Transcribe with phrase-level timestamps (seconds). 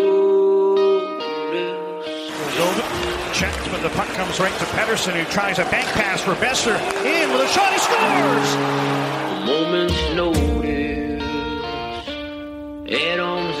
[2.56, 2.84] Golden
[3.32, 6.78] checked, but the puck comes right to Pettersson, who tries a bank pass for Boeser.
[7.04, 8.54] In with a shot, he scores!
[9.34, 11.20] A moment's notice.
[12.92, 13.60] At arm's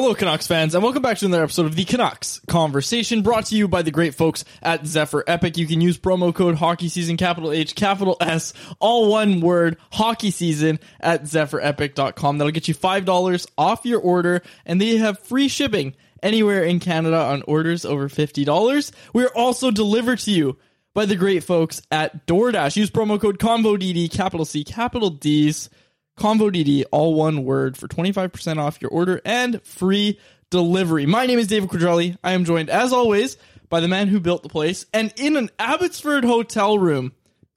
[0.00, 3.56] Hello, Canucks fans, and welcome back to another episode of the Canucks Conversation, brought to
[3.56, 5.58] you by the great folks at Zephyr Epic.
[5.58, 10.30] You can use promo code Hockey Season, capital H, capital S, all one word, Hockey
[10.30, 12.38] Season at ZephyrEpic.com.
[12.38, 17.18] That'll get you $5 off your order, and they have free shipping anywhere in Canada
[17.18, 18.92] on orders over $50.
[19.12, 20.58] We're also delivered to you
[20.94, 22.76] by the great folks at DoorDash.
[22.76, 25.68] Use promo code CONVODD, capital C, capital D's.
[26.18, 30.18] Convo DD, all one word, for 25% off your order and free
[30.50, 31.06] delivery.
[31.06, 32.16] My name is David Quadrelli.
[32.22, 33.36] I am joined, as always,
[33.68, 37.12] by the man who built the place and in an Abbotsford hotel room,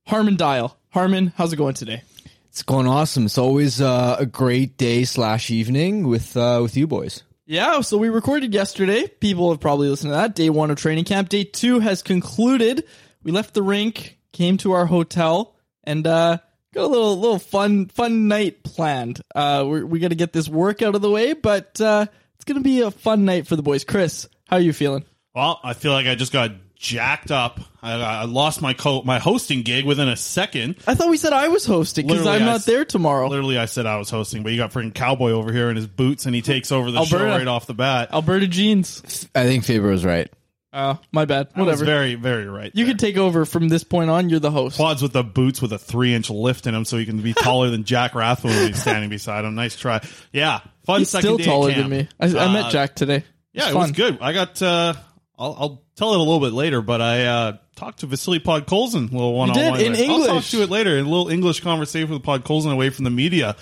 [0.07, 0.75] Harman Dayal.
[0.89, 2.03] Harman, how's it going today?
[2.49, 3.25] It's going awesome.
[3.25, 7.23] It's always uh, a great day slash evening with uh, with you boys.
[7.45, 9.07] Yeah, so we recorded yesterday.
[9.07, 10.35] People have probably listened to that.
[10.35, 11.29] Day one of training camp.
[11.29, 12.83] Day two has concluded.
[13.23, 16.39] We left the rink, came to our hotel, and uh,
[16.73, 19.21] got a little little fun fun night planned.
[19.35, 22.45] Uh, we're, we got to get this work out of the way, but uh, it's
[22.45, 23.83] gonna be a fun night for the boys.
[23.83, 25.05] Chris, how are you feeling?
[25.35, 27.59] Well, I feel like I just got jacked up.
[27.83, 30.75] I, I lost my co- my hosting gig within a second.
[30.87, 33.27] I thought we said I was hosting because Literally, I'm I not s- there tomorrow.
[33.27, 35.87] Literally, I said I was hosting, but you got freaking cowboy over here in his
[35.87, 37.37] boots, and he takes over the show Alberta.
[37.37, 38.09] right off the bat.
[38.11, 39.27] Alberta jeans.
[39.35, 40.31] I think Faber was right.
[40.73, 41.49] Oh, my bad.
[41.53, 41.85] I was Whatever.
[41.85, 42.71] very, very right.
[42.73, 44.29] you can take over from this point on.
[44.29, 44.77] You're the host.
[44.77, 47.33] Quads with the boots with a three inch lift in them, so he can be
[47.33, 49.53] taller than Jack Rathbone when he's standing beside him.
[49.55, 49.99] Nice try.
[50.31, 50.99] Yeah, fun.
[50.99, 51.89] He's second still day taller than camp.
[51.89, 52.07] me.
[52.19, 53.25] I, I met Uh, Jack today.
[53.51, 53.91] Yeah, it was fun.
[53.93, 54.17] good.
[54.21, 54.61] I got.
[54.61, 54.93] uh
[55.37, 59.09] I'll, I'll tell it a little bit later, but I uh talked to Vasily Podkolzin
[59.11, 59.79] a little one on one.
[59.79, 60.51] did, in I'll talk English.
[60.51, 60.97] to it later.
[60.99, 63.55] A little English conversation with Podkolzin away from the media.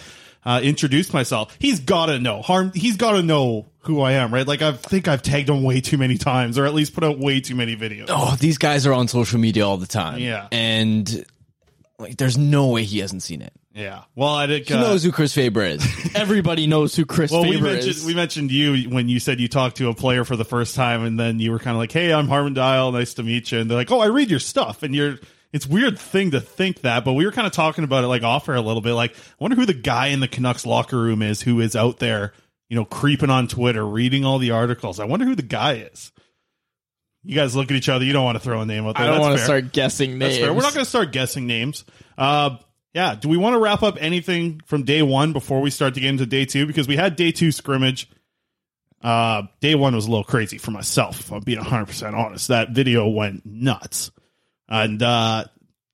[0.46, 1.56] Uh, introduced myself.
[1.60, 2.72] He's got to know harm.
[2.74, 4.48] He's got to know who I am, right?
[4.48, 7.20] Like I think I've tagged him way too many times, or at least put out
[7.20, 8.06] way too many videos.
[8.08, 10.20] Oh, these guys are on social media all the time.
[10.20, 10.48] Yeah.
[10.52, 11.26] and
[12.00, 13.52] like, there's no way he hasn't seen it.
[13.74, 14.04] Yeah.
[14.16, 15.86] Well, I think He uh, knows who Chris Faber is.
[16.16, 18.06] Everybody knows who Chris Well, we Faber mentioned is.
[18.06, 21.04] we mentioned you when you said you talked to a player for the first time,
[21.04, 22.92] and then you were kind of like, "Hey, I'm Harman Dayal.
[22.94, 25.18] Nice to meet you." And they're like, "Oh, I read your stuff," and you're.
[25.52, 28.22] It's weird thing to think that, but we were kind of talking about it like
[28.24, 28.94] off air a little bit.
[28.94, 31.98] Like, I wonder who the guy in the Canucks locker room is who is out
[31.98, 32.34] there,
[32.70, 35.00] you know, creeping on Twitter, reading all the articles.
[35.00, 36.12] I wonder who the guy is.
[37.24, 38.06] You guys look at each other.
[38.06, 39.06] You don't want to throw a name out there.
[39.06, 40.40] I don't want to start guessing names.
[40.40, 41.84] We're not going to start guessing names.
[42.18, 42.58] Uh,
[42.94, 43.16] yeah.
[43.16, 46.10] Do we want to wrap up anything from day one before we start to get
[46.10, 46.66] into day two?
[46.66, 48.10] Because we had day two scrimmage.
[49.02, 51.20] Uh, day one was a little crazy for myself.
[51.20, 52.50] If I'm being 100% honest.
[52.50, 54.12] That video went nuts.
[54.70, 55.46] And uh,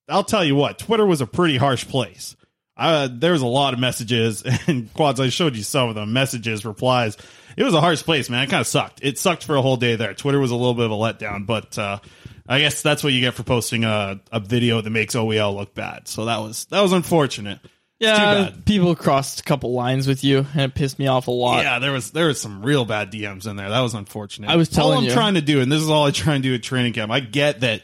[0.09, 2.35] I'll tell you what, Twitter was a pretty harsh place.
[2.77, 5.19] Uh, there was a lot of messages and quads.
[5.19, 7.17] I showed you some of them messages, replies.
[7.55, 8.43] It was a harsh place, man.
[8.43, 8.99] It kind of sucked.
[9.01, 10.13] It sucked for a whole day there.
[10.13, 11.99] Twitter was a little bit of a letdown, but uh,
[12.47, 15.73] I guess that's what you get for posting a, a video that makes OEL look
[15.73, 16.09] bad.
[16.09, 17.59] So that was that was unfortunate.
[17.97, 21.63] yeah, people crossed a couple lines with you, and it pissed me off a lot.
[21.63, 23.69] Yeah, there was there was some real bad DMs in there.
[23.69, 24.49] That was unfortunate.
[24.49, 25.11] I was telling all I'm you.
[25.11, 27.09] trying to do, and this is all I try and do at training camp.
[27.09, 27.83] I get that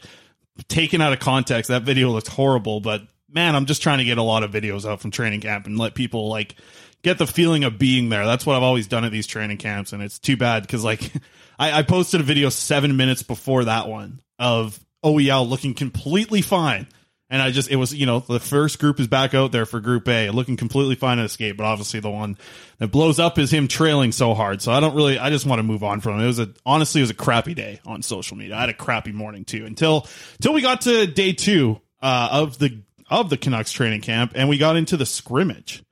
[0.68, 4.18] taken out of context, that video looked horrible, but man, I'm just trying to get
[4.18, 6.54] a lot of videos out from training camp and let people like
[7.02, 8.26] get the feeling of being there.
[8.26, 11.12] That's what I've always done at these training camps, and it's too bad because like
[11.58, 16.42] I, I posted a video seven minutes before that one of oh OEL looking completely
[16.42, 16.86] fine.
[17.32, 19.80] And I just, it was, you know, the first group is back out there for
[19.80, 21.56] Group A, looking completely fine at escape.
[21.56, 22.36] But obviously, the one
[22.76, 24.60] that blows up is him trailing so hard.
[24.60, 26.24] So I don't really, I just want to move on from it.
[26.24, 28.54] It was a, honestly, it was a crappy day on social media.
[28.56, 32.58] I had a crappy morning too until, until we got to day two uh, of
[32.58, 35.82] the of the Canucks training camp, and we got into the scrimmage.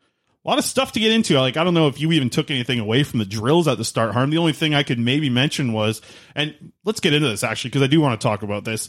[0.45, 1.39] A lot of stuff to get into.
[1.39, 3.85] Like, I don't know if you even took anything away from the drills at the
[3.85, 4.31] start, Harm.
[4.31, 6.01] The only thing I could maybe mention was,
[6.35, 8.89] and let's get into this actually, because I do want to talk about this.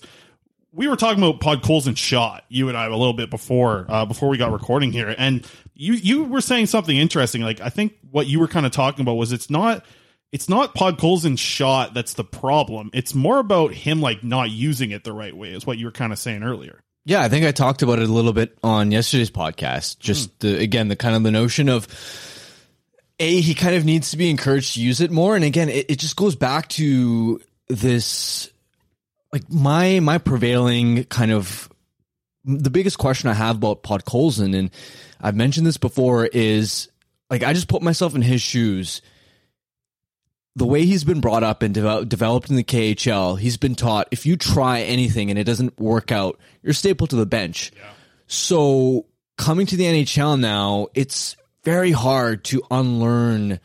[0.73, 4.29] We were talking about Podkolzin shot, you and I, a little bit before uh, before
[4.29, 7.41] we got recording here, and you you were saying something interesting.
[7.41, 9.85] Like, I think what you were kind of talking about was it's not
[10.31, 12.89] it's not Podkolzin's shot that's the problem.
[12.93, 15.91] It's more about him like not using it the right way, is what you were
[15.91, 16.81] kind of saying earlier.
[17.03, 19.99] Yeah, I think I talked about it a little bit on yesterday's podcast.
[19.99, 21.87] Just the, again, the kind of the notion of
[23.19, 25.89] a he kind of needs to be encouraged to use it more, and again, it,
[25.89, 28.49] it just goes back to this
[29.31, 31.69] like my my prevailing kind of
[32.43, 34.71] the biggest question I have about Podkolzin, and
[35.19, 36.89] I've mentioned this before, is
[37.29, 39.01] like I just put myself in his shoes.
[40.57, 44.09] The way he's been brought up and devel- developed in the KHL, he's been taught
[44.11, 47.71] if you try anything and it doesn't work out, you're stapled to the bench.
[48.27, 49.05] So
[49.37, 53.61] coming to the NHL now, it's very hard to unlearn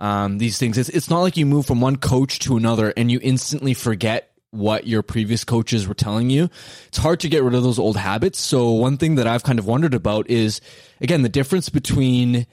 [0.00, 0.76] um, these things.
[0.76, 4.27] It's, it's not like you move from one coach to another and you instantly forget
[4.50, 6.48] what your previous coaches were telling you.
[6.88, 8.40] It's hard to get rid of those old habits.
[8.40, 10.60] So one thing that I've kind of wondered about is
[11.00, 12.46] again the difference between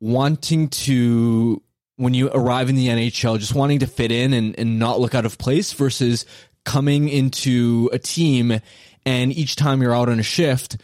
[0.00, 1.62] wanting to
[1.96, 5.16] when you arrive in the NHL, just wanting to fit in and, and not look
[5.16, 6.26] out of place versus
[6.64, 8.60] coming into a team
[9.04, 10.76] and each time you're out on a shift,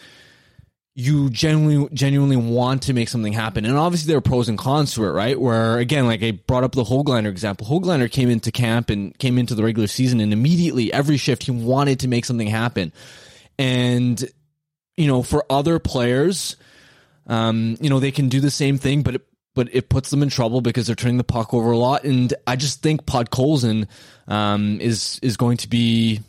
[0.96, 3.64] you genuinely genuinely want to make something happen.
[3.64, 5.38] And obviously there are pros and cons to it, right?
[5.38, 7.66] Where again, like I brought up the Hoglander example.
[7.66, 11.50] Hoglander came into camp and came into the regular season and immediately every shift he
[11.50, 12.92] wanted to make something happen.
[13.58, 14.22] And
[14.96, 16.56] you know, for other players,
[17.26, 19.22] um, you know, they can do the same thing, but it,
[19.54, 22.04] but it puts them in trouble because they're turning the puck over a lot.
[22.04, 23.88] And I just think Podkolzin
[24.28, 26.20] um, is is going to be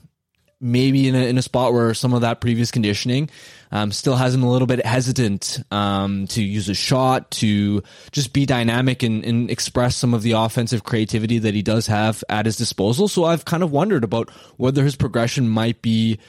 [0.65, 3.29] maybe in a, in a spot where some of that previous conditioning
[3.71, 8.33] um, still has him a little bit hesitant um, to use a shot, to just
[8.33, 12.45] be dynamic and, and express some of the offensive creativity that he does have at
[12.45, 13.07] his disposal.
[13.07, 16.19] So I've kind of wondered about whether his progression might be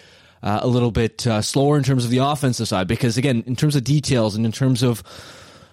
[0.43, 3.57] uh, a little bit uh, slower in terms of the offensive side, because again, in
[3.57, 5.02] terms of details and in terms of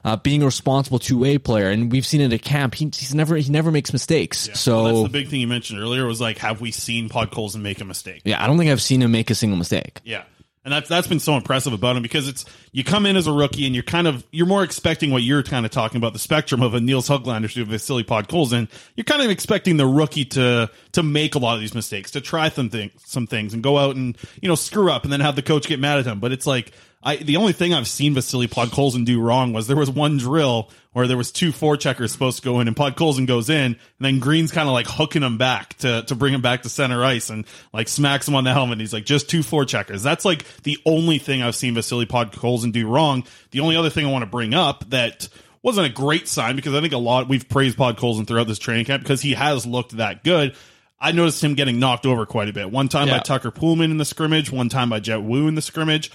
[0.04, 1.70] uh, being a responsible two way player.
[1.70, 2.76] And we've seen it at camp.
[2.76, 4.50] He, he's never he never makes mistakes.
[4.54, 7.62] So Well, that's the big thing you mentioned earlier was like, have we seen Podkolzin
[7.62, 8.22] make a mistake?
[8.26, 10.00] yeah, I don't think I've seen him make a single mistake.
[10.04, 10.24] Yeah.
[10.66, 13.34] And that's that's been so impressive about him because it's you come in as a
[13.34, 16.20] rookie and you're kind of you're more expecting what you're kind of talking about the
[16.20, 18.70] spectrum of a Nils Hoglander to a Vasily Podkolzin.
[18.96, 22.22] You're kind of expecting the rookie to to make a lot of these mistakes, to
[22.22, 25.20] try some things, some things, and go out and you know screw up and then
[25.20, 26.22] have the coach get mad at him.
[26.22, 26.72] But it's like
[27.04, 30.70] I the only thing I've seen Vasily Podkolzin do wrong was there was one drill
[30.94, 33.78] where there was two four checkers supposed to go in and Podkolzin goes in and
[34.00, 37.04] then Green's kind of like hooking him back to to bring him back to center
[37.04, 38.80] ice and like smacks him on the helmet.
[38.80, 40.04] He's like just two four checkers.
[40.04, 43.26] That's like the only thing I've seen Vasily Podkolzin do wrong.
[43.52, 45.28] The only other thing I want to bring up that
[45.62, 48.86] wasn't a great sign because I think a lot we've praised Podkolzin throughout this training
[48.86, 50.56] camp because he has looked that good.
[51.00, 52.72] I noticed him getting knocked over quite a bit.
[52.72, 55.62] One time by Tucker Poolman in the scrimmage, one time by Jett Woo in the
[55.62, 56.10] scrimmage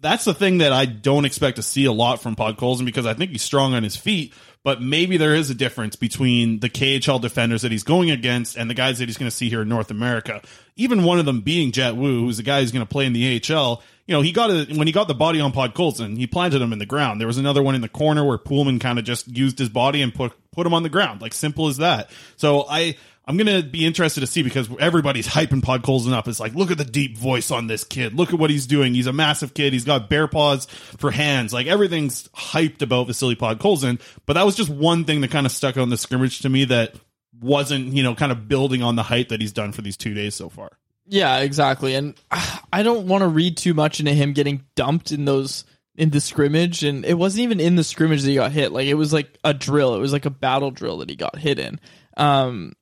[0.00, 3.06] that's the thing that I don't expect to see a lot from Pod Podkolzin because
[3.06, 6.68] I think he's strong on his feet, but maybe there is a difference between the
[6.68, 9.62] KHL defenders that he's going against and the guys that he's going to see here
[9.62, 10.42] in North America.
[10.76, 13.12] Even one of them being Jett Woo, who's the guy who's going to play in
[13.12, 13.82] the AHL.
[14.06, 16.62] You know, he got it when he got the body on Pod Podkolzin, he planted
[16.62, 17.20] him in the ground.
[17.20, 20.00] There was another one in the corner where Poolman kind of just used his body
[20.00, 22.10] and put put him on the ground, like simple as that.
[22.36, 22.96] So I
[23.28, 26.26] I'm gonna be interested to see because everybody's hyping Podkolzin up.
[26.26, 28.14] It's like, look at the deep voice on this kid.
[28.14, 28.94] Look at what he's doing.
[28.94, 29.74] He's a massive kid.
[29.74, 30.64] He's got bear paws
[30.96, 31.52] for hands.
[31.52, 34.00] Like everything's hyped about Vasily Podkolzin.
[34.24, 36.64] But that was just one thing that kind of stuck on the scrimmage to me
[36.64, 36.94] that
[37.38, 40.14] wasn't, you know, kind of building on the hype that he's done for these two
[40.14, 40.70] days so far.
[41.06, 41.94] Yeah, exactly.
[41.94, 42.14] And
[42.72, 45.64] I don't want to read too much into him getting dumped in those
[45.96, 48.72] in the scrimmage and it wasn't even in the scrimmage that he got hit.
[48.72, 49.94] Like it was like a drill.
[49.96, 51.78] It was like a battle drill that he got hit in.
[52.16, 52.72] Um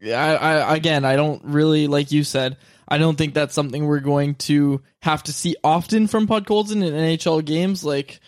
[0.00, 2.56] yeah, I, I again, I don't really like you said.
[2.88, 6.92] I don't think that's something we're going to have to see often from Podkolzin in
[6.92, 7.84] NHL games.
[7.84, 8.20] Like,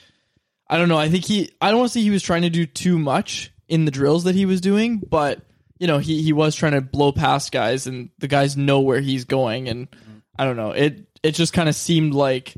[0.69, 0.99] I don't know.
[0.99, 1.51] I think he.
[1.61, 4.25] I don't want to say he was trying to do too much in the drills
[4.25, 5.41] that he was doing, but
[5.79, 9.01] you know, he he was trying to blow past guys, and the guys know where
[9.01, 9.69] he's going.
[9.69, 10.19] And mm-hmm.
[10.39, 10.71] I don't know.
[10.71, 12.55] It it just kind of seemed like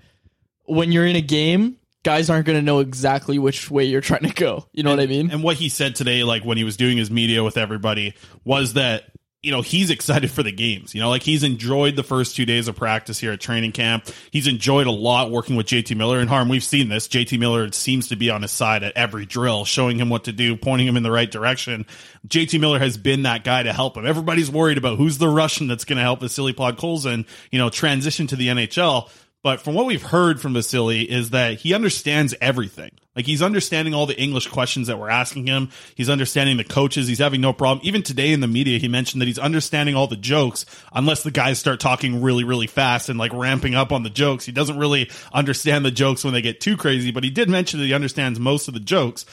[0.66, 4.23] when you're in a game, guys aren't going to know exactly which way you're trying
[4.23, 4.66] to go.
[4.73, 5.30] You know what I mean?
[5.32, 8.75] And what he said today, like when he was doing his media with everybody, was
[8.75, 9.11] that
[9.42, 10.94] you know he's excited for the games.
[10.94, 14.08] You know, like he's enjoyed the first two days of practice here at training camp.
[14.30, 16.49] He's enjoyed a lot working with JT Miller and Harm.
[16.49, 17.08] We've seen this.
[17.08, 20.32] JT Miller seems to be on his side at every drill, showing him what to
[20.32, 21.84] do, pointing him in the right direction.
[22.26, 24.06] JT Miller has been that guy to help him.
[24.06, 28.26] Everybody's worried about who's the Russian that's going to help Vasily Podkolzin, you know, transition
[28.28, 29.11] to the NHL.
[29.45, 32.91] But from what we've heard from Vasily is that he understands everything.
[33.15, 35.69] Like he's understanding all the English questions that we're asking him.
[35.95, 37.07] He's understanding the coaches.
[37.07, 37.87] He's having no problem.
[37.87, 41.31] Even today in the media, he mentioned that he's understanding all the jokes unless the
[41.31, 44.47] guys start talking really, really fast and like ramping up on the jokes.
[44.47, 47.81] He doesn't really understand the jokes when they get too crazy, but he did mention
[47.81, 49.27] that he understands most of the jokes.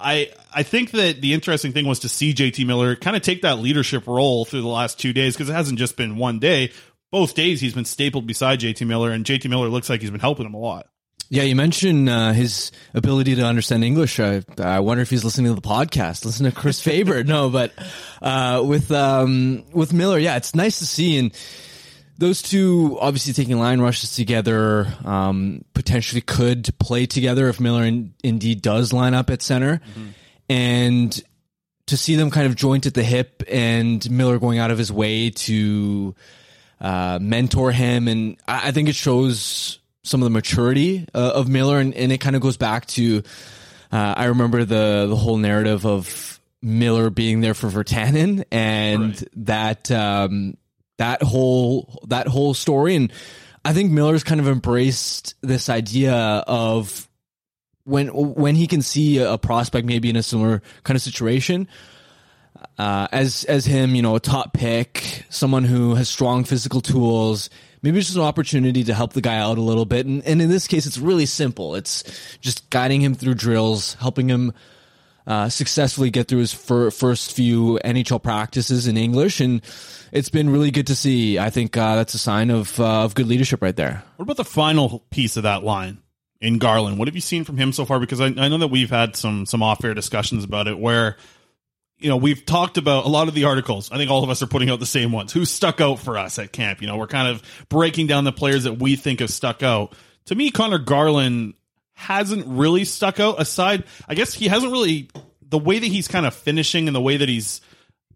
[0.00, 3.42] I I think that the interesting thing was to see JT Miller kind of take
[3.42, 6.72] that leadership role through the last two days because it hasn't just been one day.
[7.10, 10.20] Both days he's been stapled beside JT Miller, and JT Miller looks like he's been
[10.20, 10.88] helping him a lot.
[11.30, 14.18] Yeah, you mentioned uh, his ability to understand English.
[14.18, 16.24] I, I wonder if he's listening to the podcast.
[16.24, 17.22] Listen to Chris Faber.
[17.24, 17.72] no, but
[18.22, 21.34] uh, with um, with Miller, yeah, it's nice to see and
[22.16, 24.86] those two obviously taking line rushes together.
[25.04, 29.80] Um, potentially could play together if Miller in, indeed does line up at center,
[30.48, 31.22] and
[31.86, 34.90] to see them kind of joint at the hip and Miller going out of his
[34.90, 36.14] way to
[36.80, 41.48] uh, mentor him, and I, I think it shows some of the maturity uh, of
[41.48, 43.22] Miller, and, and it kind of goes back to
[43.90, 49.90] uh, I remember the the whole narrative of Miller being there for Virtanen, and that
[49.90, 50.56] um,
[50.98, 53.12] that whole that whole story, and
[53.64, 57.08] I think Miller's kind of embraced this idea of
[57.84, 61.68] when when he can see a prospect maybe in a similar kind of situation
[62.78, 67.50] uh, as as him, you know, a top pick, someone who has strong physical tools.
[67.82, 70.04] Maybe it's just an opportunity to help the guy out a little bit.
[70.04, 71.76] And, and in this case, it's really simple.
[71.76, 72.02] It's
[72.40, 74.52] just guiding him through drills, helping him
[75.28, 79.60] uh, successfully get through his fir- first few NHL practices in English, and
[80.10, 81.38] it's been really good to see.
[81.38, 84.02] I think uh, that's a sign of uh, of good leadership right there.
[84.16, 85.98] What about the final piece of that line
[86.40, 86.98] in Garland?
[86.98, 88.00] What have you seen from him so far?
[88.00, 91.18] Because I, I know that we've had some some off air discussions about it where
[91.98, 93.90] you know, we've talked about a lot of the articles.
[93.90, 95.32] I think all of us are putting out the same ones.
[95.32, 96.80] Who stuck out for us at camp?
[96.80, 99.94] You know, we're kind of breaking down the players that we think have stuck out.
[100.26, 101.54] To me, Conor Garland
[101.94, 103.84] hasn't really stuck out aside.
[104.08, 105.10] I guess he hasn't really
[105.42, 107.60] the way that he's kind of finishing and the way that he's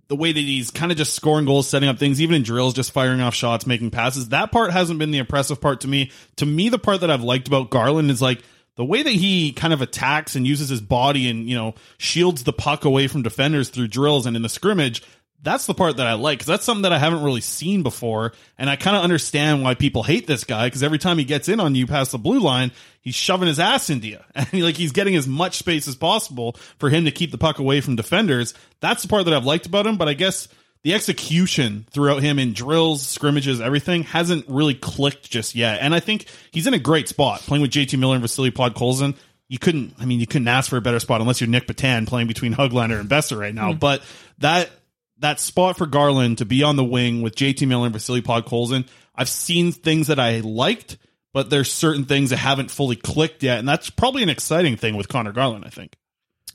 [0.08, 2.74] the way that he's kind of just scoring goals, setting up things, even in drills,
[2.74, 4.28] just firing off shots, making passes.
[4.28, 6.10] That part hasn't been the impressive part to me.
[6.36, 8.42] To me, the part that I've liked about Garland is like
[8.76, 12.44] the way that he kind of attacks and uses his body and you know shields
[12.44, 15.02] the puck away from defenders through drills and in the scrimmage
[15.42, 18.32] that's the part that I like because that's something that I haven't really seen before,
[18.58, 21.48] and I kind of understand why people hate this guy because every time he gets
[21.48, 24.62] in on you past the blue line, he's shoving his ass into you, and he,
[24.62, 27.80] like he's getting as much space as possible for him to keep the puck away
[27.80, 28.54] from defenders.
[28.80, 30.46] That's the part that I've liked about him, but I guess
[30.84, 35.80] the execution throughout him in drills, scrimmages, everything hasn't really clicked just yet.
[35.80, 39.16] And I think he's in a great spot playing with JT Miller and Vasily Podkolzin.
[39.48, 42.08] You couldn't, I mean, you couldn't ask for a better spot unless you're Nic Petan
[42.08, 43.72] playing between Hoglander and Boeser right now.
[43.72, 43.78] Hmm.
[43.78, 44.02] But
[44.38, 44.70] that
[45.18, 48.88] that spot for Garland to be on the wing with JT Miller and Vasily Podkolzin,
[49.14, 50.98] I've seen things that I liked,
[51.32, 54.96] but there's certain things that haven't fully clicked yet, and that's probably an exciting thing
[54.96, 55.64] with Conor Garland.
[55.64, 55.94] I think.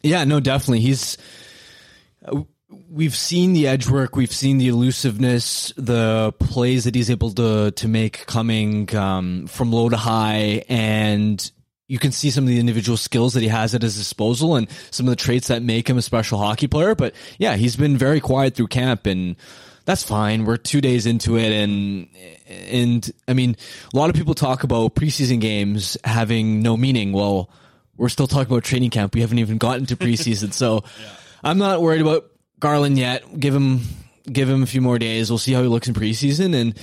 [0.03, 0.81] Yeah, no, definitely.
[0.81, 1.17] He's.
[2.69, 4.15] We've seen the edge work.
[4.17, 9.71] We've seen the elusiveness, the plays that he's able to to make coming um, from
[9.71, 11.51] low to high, and
[11.88, 14.67] you can see some of the individual skills that he has at his disposal and
[14.91, 16.93] some of the traits that make him a special hockey player.
[16.93, 19.38] But yeah, he's been very quiet through camp, and
[19.86, 20.43] that's fine.
[20.43, 22.09] We're two days into it, and
[22.50, 23.55] and I mean,
[23.93, 27.13] a lot of people talk about preseason games having no meaning.
[27.13, 27.50] Well,
[27.95, 29.15] we're still talking about training camp.
[29.15, 30.83] We haven't even gotten to preseason, so
[31.41, 33.39] I'm not worried about Garland yet.
[33.39, 33.81] Give him
[34.31, 35.29] give him a few more days.
[35.29, 36.77] We'll see how he looks in preseason, and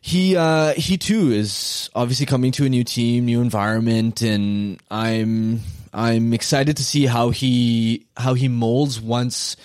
[0.00, 5.60] he uh, he too is obviously coming to a new team, new environment, and I'm
[5.92, 9.56] I'm excited to see how he how he molds once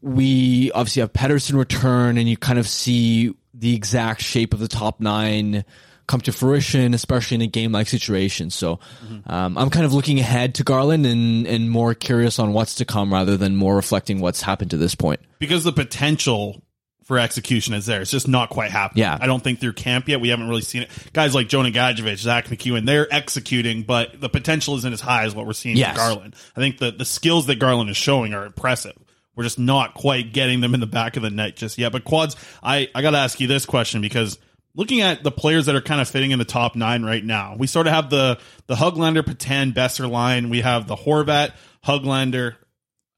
[0.00, 4.68] we obviously have Pettersson return, and you kind of see the exact shape of the
[4.68, 5.64] top nine
[6.06, 8.50] come to fruition, especially in a game like situation.
[8.50, 8.80] So
[9.26, 12.84] um, I'm kind of looking ahead to Garland and and more curious on what's to
[12.84, 15.20] come rather than more reflecting what's happened to this point.
[15.38, 16.62] because the potential
[17.04, 18.00] for execution is there.
[18.00, 19.02] It's just not quite happening.
[19.02, 19.18] Yeah.
[19.20, 20.20] I don't think through camp yet.
[20.20, 20.90] We haven't really seen it.
[21.12, 25.34] Guys like Jonah Gadjovich, Zack MacEwen, they're executing, but the potential isn't as high as
[25.34, 25.90] what we're seeing Yes.
[25.90, 26.36] with Garland.
[26.56, 28.92] I think the, the skills that Garland is showing are impressive.
[29.34, 31.90] We're just not quite getting them in the back of the net just yet.
[31.90, 34.38] But quads, I, I got to ask you this question because
[34.74, 37.56] looking at the players that are kind of fitting in the top nine right now,
[37.58, 40.50] we sort of have the the Hoglander, Petan, Boeser line.
[40.50, 41.52] We have the Horvat,
[41.84, 42.56] Hoglander,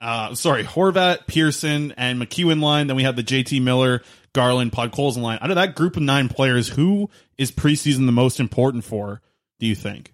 [0.00, 2.86] uh, sorry, Horvat, Pearson, and MacEwen line.
[2.86, 5.38] Then we have the JT Miller, Garland, Podkolzin line.
[5.40, 9.20] Out of that group of nine players, who is preseason the most important for?
[9.60, 10.12] Do you think?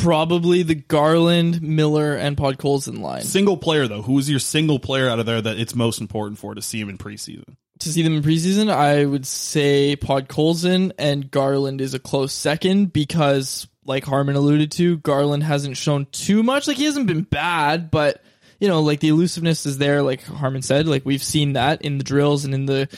[0.00, 3.22] Probably the Garland, Miller, and Podkolzin line.
[3.22, 6.38] Single player though, who is your single player out of there that it's most important
[6.38, 7.56] for to see him in preseason?
[7.80, 12.92] To see them in preseason, I would say Podkolzin and Garland is a close second
[12.92, 16.66] because, like Harman alluded to, Garland hasn't shown too much.
[16.66, 18.22] Like he hasn't been bad, but
[18.58, 20.02] you know, like the elusiveness is there.
[20.02, 22.88] Like Harman said, like we've seen that in the drills and in the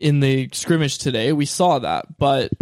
[0.00, 1.32] in the scrimmage today.
[1.32, 2.52] We saw that, but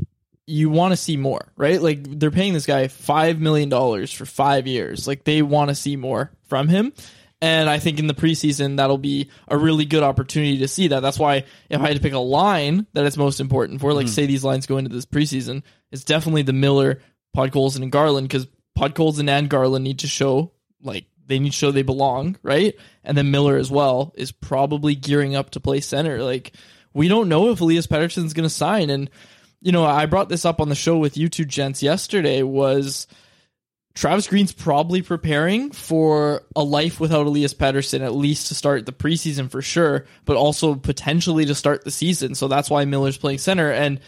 [0.47, 1.81] you want to see more, right?
[1.81, 5.07] Like they're paying this guy five million dollars for five years.
[5.07, 6.93] Like they want to see more from him.
[7.43, 11.01] And I think in the preseason that'll be a really good opportunity to see that.
[11.01, 14.07] That's why if I had to pick a line that it's most important for, like
[14.07, 14.11] Mhm.
[14.11, 17.01] say these lines go into this preseason, it's definitely the Miller,
[17.37, 18.47] Podkolzin, and Garland because
[18.79, 22.75] Podkolzin and Garland need to show like they need to show they belong, right?
[23.03, 26.23] And then Miller as well is probably gearing up to play center.
[26.23, 26.53] Like
[26.95, 29.11] we don't know if Elias Pettersson's going to sign, and
[29.61, 32.43] you know I brought this up on the show with you two gents yesterday.
[32.43, 33.07] Was
[33.95, 38.93] Travis Green's probably preparing for a life without Elias Pettersson, at least to start the
[38.93, 42.35] preseason for sure, but also potentially to start the season.
[42.35, 43.71] So that's why Miller's playing center.
[43.71, 44.01] And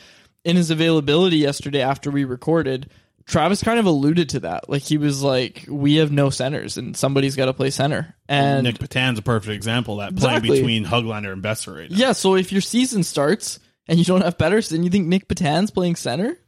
[0.44, 2.90] in his availability yesterday after we recorded,
[3.26, 4.68] Travis kind of alluded to that.
[4.68, 8.62] Like he was like, "We have no centers, and somebody's got to play center." And
[8.64, 10.48] Nic Petan's a perfect example of that Exactly.
[10.48, 11.96] playing between Hoglander and Boeser right now.
[11.96, 15.70] yeah, so if your season starts and you don't have Pettersson, you think Nic Petan's
[15.72, 16.38] playing center?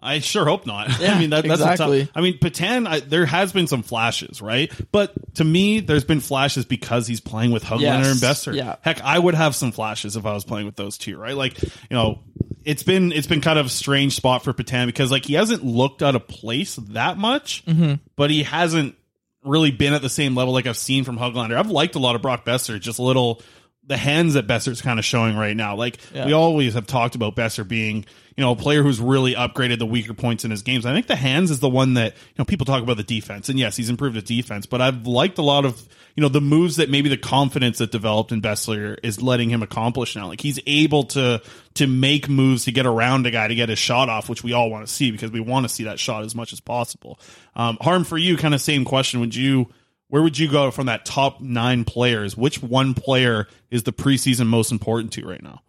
[0.00, 0.88] I sure hope not.
[1.00, 2.02] Yeah, I mean, that, that's exactly.
[2.06, 4.72] tough, I mean, Petan, I, there has been some flashes, right?
[4.92, 8.54] But to me, there's been flashes because he's playing with Hoglander Yes, and Boeser.
[8.54, 8.76] yeah.
[8.82, 11.34] Heck, I would have some flashes if I was playing with those two, right?
[11.34, 12.20] Like, you know,
[12.64, 15.64] it's been it's been kind of a strange spot for Petan because like he hasn't
[15.64, 17.98] looked out of place that much, Mhm.
[18.14, 18.94] but he hasn't
[19.42, 21.56] really been at the same level like I've seen from Hoglander.
[21.56, 23.40] I've liked a lot of Brock Boeser, just a little
[23.88, 25.74] the hands that Boeser's kind of showing right now.
[25.74, 26.26] Like Yeah.
[26.26, 28.04] we always have talked about Boeser being,
[28.36, 30.86] you know, a player who's really upgraded the weaker points in his games.
[30.86, 33.48] I think the hands is the one that, you know, people talk about the defense.
[33.48, 35.82] And yes, he's improved his defense, but I've liked a lot of,
[36.14, 39.62] you know, the moves that maybe the confidence that developed in Boeser is letting him
[39.62, 40.26] accomplish now.
[40.28, 41.40] Like he's able to
[41.74, 44.52] to make moves to get around a guy to get his shot off, which we
[44.52, 47.18] all want to see because we want to see that shot as much as possible.
[47.56, 49.20] Um, Harm for you, kind of same question.
[49.20, 49.68] Would you
[50.08, 52.36] where would you go from that top nine players?
[52.36, 55.62] Which one player is the preseason most important to right now?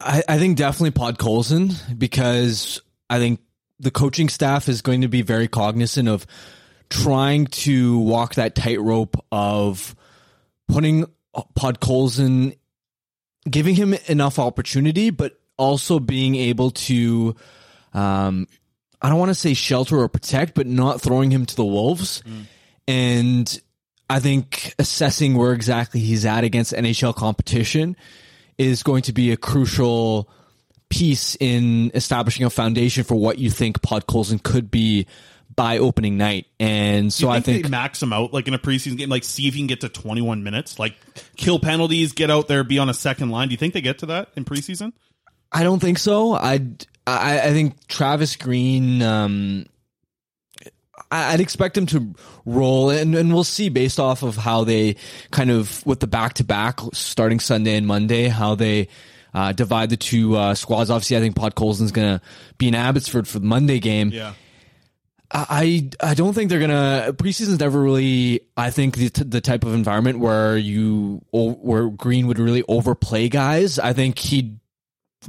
[0.00, 3.40] I, I think definitely Podkolzin because I think
[3.78, 6.26] the coaching staff is going to be very cognizant of
[6.90, 9.94] trying to walk that tightrope of
[10.68, 12.56] putting Podkolzin,
[13.48, 17.36] giving him enough opportunity, but also being able to,
[17.94, 18.46] um,
[19.02, 22.22] I don't want to say shelter or protect, but not throwing him to the wolves.
[22.22, 22.44] Mm.
[22.86, 23.60] And
[24.08, 27.96] I think assessing where exactly he's at against NHL competition
[28.58, 30.28] is going to be a crucial
[30.90, 35.06] piece in establishing a foundation for what you think Podkolzin could be
[35.54, 36.46] by opening night.
[36.58, 39.24] And so you I think they max him out like in a preseason game, like
[39.24, 40.96] see if he can get to 21 minutes, like
[41.36, 43.48] kill penalties, get out there, be on a second line.
[43.48, 44.92] Do you think they get to that in preseason?
[45.52, 46.32] I don't think so.
[46.32, 46.86] I'd,
[47.18, 49.02] I I think Travis Green.
[49.02, 49.66] Um,
[51.12, 52.14] I'd expect him to
[52.46, 54.96] roll, and, and we'll see based off of how they
[55.32, 58.88] kind of with the back to back starting Sunday and Monday how they.
[59.32, 60.90] Uh, divide the two uh, squads.
[60.90, 62.24] Obviously, I think Podkolzin's going to
[62.58, 64.08] be in Abbotsford for the Monday game.
[64.08, 64.32] Yeah.
[65.32, 69.74] I I don't think they're gonna preseason's never really I think the, the type of
[69.74, 73.78] environment where you where Green would really overplay guys.
[73.78, 74.58] I think he'd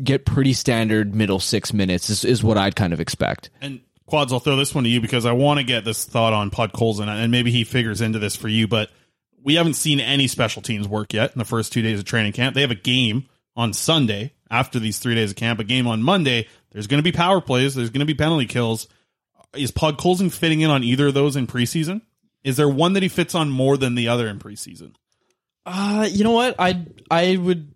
[0.03, 3.49] get pretty standard middle six minutes is, is what I'd kind of expect.
[3.61, 6.33] And Quads, I'll throw this one to you because I want to get this thought
[6.33, 8.67] on Podkolzin, and maybe he figures into this for you.
[8.67, 8.89] But
[9.41, 12.33] we haven't seen any special teams work yet in the first two days of training
[12.33, 12.53] camp.
[12.53, 15.59] They have a game on Sunday after these three days of camp.
[15.59, 16.47] A game on Monday.
[16.71, 17.73] There's going to be power plays.
[17.75, 18.87] There's going to be penalty kills.
[19.55, 22.01] Is Podkolzin fitting in on either of those in preseason?
[22.43, 24.93] Is there one that he fits on more than the other in preseason?
[25.65, 26.55] Uh, you know what?
[26.57, 27.73] I I would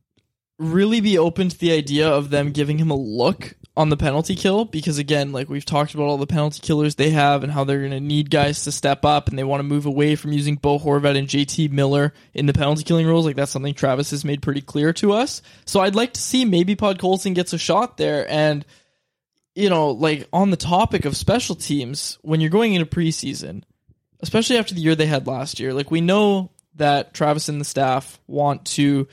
[0.58, 4.36] really be open to the idea of them giving him a look on the penalty
[4.36, 7.64] kill because again, like we've talked about all the penalty killers they have and how
[7.66, 10.32] they're going to need guys to step up and they want to move away from
[10.32, 13.26] using Bo Horvat and JT Miller in the penalty killing roles.
[13.26, 15.42] Like that's something Travis has made pretty clear to us.
[15.66, 18.66] So I'd like to see maybe Podkolzin gets a shot there and
[19.56, 23.64] you know, like on the topic of special teams, when you're going into preseason,
[24.20, 27.66] especially after the year they had last year, like we know that Travis and the
[27.66, 29.08] staff want to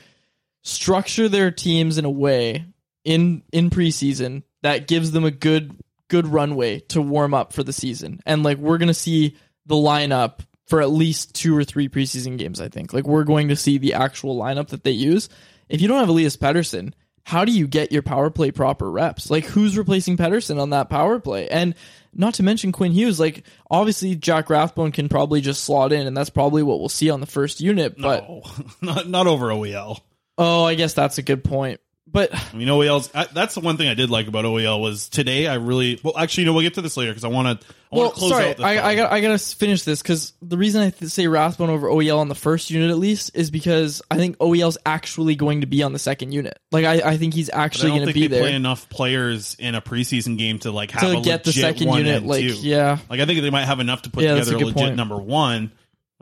[0.63, 2.65] structure their teams in a way
[3.03, 5.75] in in preseason that gives them a good
[6.07, 8.19] good runway to warm up for the season.
[8.25, 12.61] And like we're gonna see the lineup for at least two or three preseason games,
[12.61, 12.93] I think.
[12.93, 15.29] Like we're going to see the actual lineup that they use.
[15.69, 16.93] If you don't have Elias Pettersson,
[17.25, 19.29] how do you get your power play proper reps?
[19.29, 21.47] Like who's replacing Pettersson on that power play?
[21.47, 21.75] And
[22.13, 26.15] not to mention Quinn Hughes, like obviously Jack Rathbone can probably just slot in and
[26.15, 27.95] that's probably what we'll see on the first unit.
[27.97, 28.43] But No,
[28.81, 29.99] not not over OEL.
[30.37, 31.79] Oh, I guess that's a good point.
[32.05, 35.09] But I mean, OEL's I, that's the one thing I did like about OEL was
[35.09, 35.47] today.
[35.47, 37.67] I really well, actually, you know, we'll get to this later because I want to.
[37.67, 38.59] I well, close sorry, out.
[38.59, 38.89] I.
[38.89, 42.19] I got I gotta finish this because the reason I th- say Rathbone over OEL
[42.19, 45.81] on the first unit at least is because I think OEL's actually going to be
[45.81, 46.59] on the second unit.
[46.71, 48.41] Like I, I think he's actually going to be they there.
[48.43, 51.93] play enough players in a preseason game to like have To a get the second
[51.93, 52.53] unit, like, two.
[52.57, 52.99] yeah.
[53.09, 54.95] like I think they might have enough to put Yeah, together a a, legit point.
[54.97, 55.71] number one,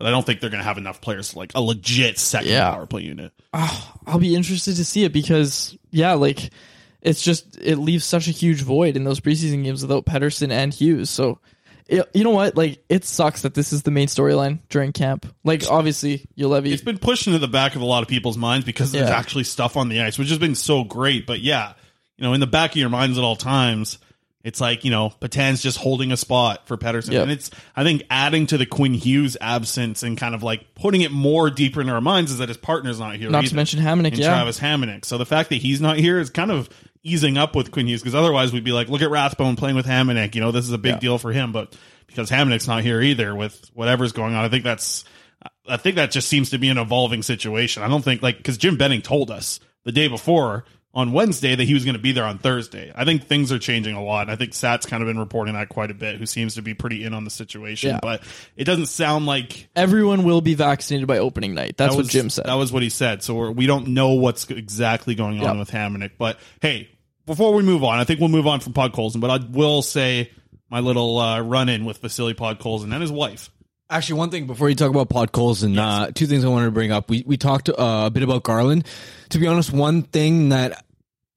[0.02, 2.72] but I don't think they're going to have enough players like a legit second Yeah.
[2.72, 3.32] power play unit.
[3.54, 6.50] Ah, I'll be interested to see it because yeah, like
[7.02, 10.74] it's just it leaves such a huge void in those preseason games without Pettersson and
[10.74, 11.10] Hughes.
[11.10, 11.40] So
[11.88, 12.56] it, you know what?
[12.56, 15.26] Like it sucks that this is the main storyline during camp.
[15.44, 16.72] Like obviously, you Ulevi.
[16.72, 19.16] It's been pushed into the back of a lot of people's minds because there's Yeah.
[19.18, 21.26] actually stuff on the ice, which has been so great.
[21.28, 21.74] But yeah,
[22.18, 23.98] you know, in the back of your minds at all times,
[24.44, 27.12] it's like, you know, Petan's just holding a spot for Pettersson.
[27.12, 27.22] Yep.
[27.24, 31.02] And it's, I think, adding to the Quinn Hughes absence and kind of like putting
[31.02, 33.30] it more deeper into our minds is that his partner's not here.
[33.30, 33.56] Not to either.
[33.56, 34.28] mention Hamonic, And yeah.
[34.30, 35.06] Travis Hamonic.
[35.06, 36.70] So the fact that he's not here is kind of
[37.04, 39.86] easing up with Quinn Hughes because otherwise we'd be like, look at Rathbone playing with
[39.86, 40.36] Hamonic.
[40.36, 41.00] You know, this is a big Yeah.
[41.00, 41.52] deal for him.
[41.52, 41.76] But
[42.08, 45.06] because Hamonic's not here either with whatever's going on, I think that's,
[45.68, 47.84] I think that just seems to be an evolving situation.
[47.84, 51.64] I don't think like because Jim Benning told us the day before on Wednesday that
[51.64, 52.92] he was going to be there on Thursday.
[52.94, 54.30] I think things are changing a lot.
[54.30, 56.74] I think Sat's kind of been reporting that quite a bit, who seems to be
[56.74, 57.92] pretty in on the situation.
[57.92, 58.00] Yeah.
[58.02, 58.24] But
[58.58, 61.78] it doesn't sound like Everyone will be vaccinated by opening night.
[61.78, 62.46] That's that what Jim said.
[62.46, 63.24] That was what he said.
[63.24, 65.58] So we're, we don't know what's exactly going on Yep.
[65.60, 66.12] with Hamonic.
[66.18, 66.90] But hey,
[67.26, 69.22] before we move on, I think we'll move on from Podkolzin.
[69.22, 70.32] But I will say
[70.70, 73.50] my little uh, run in with Vasily Podkolzin and his wife.
[73.92, 76.72] Actually, one thing before you talk about Podkolzin, and uh, two things I wanted to
[76.72, 77.10] bring up.
[77.10, 78.88] We we talked uh, a bit about Garland.
[79.32, 80.86] To be honest, one thing that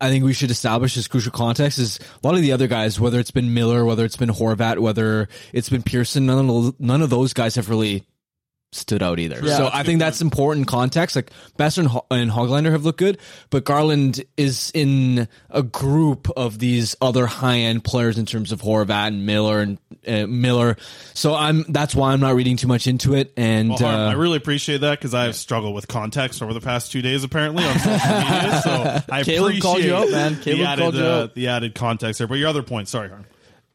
[0.01, 3.01] I think we should establish as crucial context is a lot of the other guys,
[3.01, 7.03] whether it's been Miller, whether it's been Horvat, whether it's been Pearson, none of none
[7.03, 8.05] of those guys have really
[8.75, 9.41] stood out either.
[9.43, 9.57] Yeah.
[9.57, 11.17] so I think that's important context.
[11.17, 13.19] Like Boeser and, Ho- and Hoglander have looked good,
[13.51, 18.61] but Garland is in a group of these other high end players in terms of
[18.61, 20.77] Horvat and Miller and uh, Miller.
[21.15, 23.33] So I'm that's why I'm not reading too much into it.
[23.37, 26.53] And Well, Harm, uh, I really appreciate that because I have struggled with context over
[26.53, 28.61] the past two days, apparently on social media.
[28.63, 30.35] So I Caleb appreciate called you out, man.
[30.35, 31.35] the Caleb added, called you uh, out.
[31.35, 32.27] the added context there.
[32.27, 33.25] But your other point, sorry, Harm.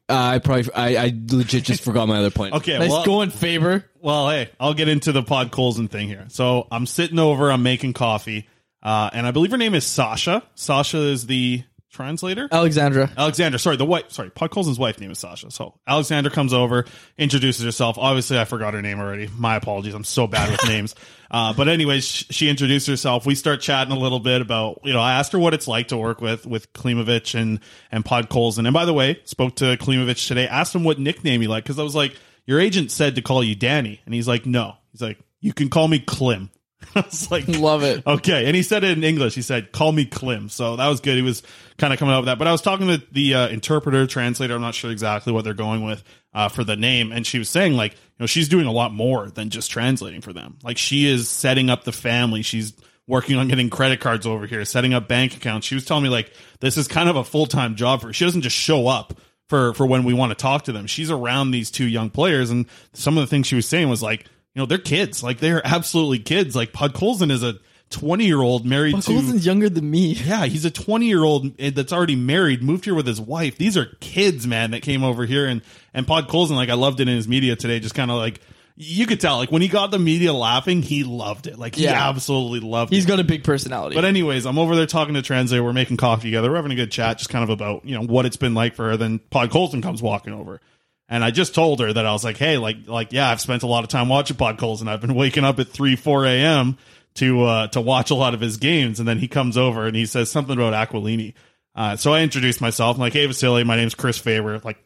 [0.09, 2.55] Uh, I probably I, I legit just forgot my other point.
[2.55, 3.85] Okay, Nice well, going, Faber.
[4.01, 6.25] Well, hey, I'll get into the Podkolzin thing here.
[6.29, 8.47] So I'm sitting over, I'm making coffee,
[8.81, 10.43] uh, and I believe her name is Sasha.
[10.55, 12.47] Sasha is the translator.
[12.51, 13.11] Alexandra.
[13.17, 15.51] Alexandra, sorry, the wife, sorry, Podkolzin's wife name is Sasha.
[15.51, 16.85] So Alexander comes over,
[17.17, 17.97] introduces herself.
[17.97, 19.29] Obviously, I forgot her name already.
[19.37, 19.93] My apologies.
[19.93, 20.95] I'm so bad with names.
[21.31, 23.23] Uh, but anyways, she introduced herself.
[23.23, 25.89] We start chatting a little bit about, you know, I asked her what it's like
[25.89, 27.59] to work with, with Klimovich and,
[27.91, 28.65] and Podkolzin.
[28.65, 31.67] And by the way, spoke to Klimovich today, asked him what nickname he liked.
[31.67, 32.15] Cause I was like,
[32.47, 34.01] your agent said to call you Danny.
[34.05, 36.49] And he's like, no, he's like, you can call me Klim.
[36.95, 38.05] I was like, Love it.
[38.05, 39.35] Okay, and he said it in English.
[39.35, 41.15] He said, "Call me Klim." So that was good.
[41.15, 41.43] He was
[41.77, 42.39] kind of coming up with that.
[42.39, 44.55] But I was talking to the uh, interpreter, translator.
[44.55, 47.49] I'm not sure exactly what they're going with uh, for the name, and she was
[47.49, 50.57] saying like, you know, she's doing a lot more than just translating for them.
[50.63, 52.41] Like she is setting up the family.
[52.41, 52.73] She's
[53.07, 55.67] working on getting credit cards over here, setting up bank accounts.
[55.67, 58.13] She was telling me like this is kind of a full time job for her.
[58.13, 60.87] She doesn't just show up for for when we want to talk to them.
[60.87, 64.01] She's around these two young players, and some of the things she was saying was
[64.01, 65.21] like, know, they're kids.
[65.23, 66.55] Like they're absolutely kids.
[66.55, 67.55] Like Podkolzin is a
[67.91, 69.11] 20 year old married Buck to.
[69.13, 70.13] Colson's younger than me.
[70.25, 73.57] Yeah, he's a 20 year old that's already married, moved here with his wife.
[73.57, 75.47] These are kids, man, that came over here.
[75.47, 75.61] And,
[75.93, 78.41] and Podkolzin, like, I loved it in his media today, just kind of like,
[78.81, 81.57] you could tell, like, when he got the media laughing, he loved it.
[81.59, 82.07] Like, he Yeah.
[82.07, 83.07] absolutely loved He's it.
[83.09, 83.95] got a big personality.
[83.95, 85.61] But anyways, I'm over there talking to Translator.
[85.63, 86.49] We're making coffee together.
[86.49, 88.75] We're having a good chat, just kind of about you know what it's been like
[88.75, 88.95] for her.
[88.97, 90.61] Then Podkolzin comes walking over,
[91.09, 93.63] and I just told her that I was like, hey, like like yeah, I've spent
[93.63, 96.77] a lot of time watching Pod and I've been waking up at three four a.m.
[97.15, 99.95] to uh to watch a lot of his games, and then he comes over and
[99.95, 101.33] he says something about Aquilini.
[101.75, 102.97] Uh, so I introduced myself.
[102.97, 104.59] I'm like, hey, Vasily, my name's Chris Faber.
[104.59, 104.77] Like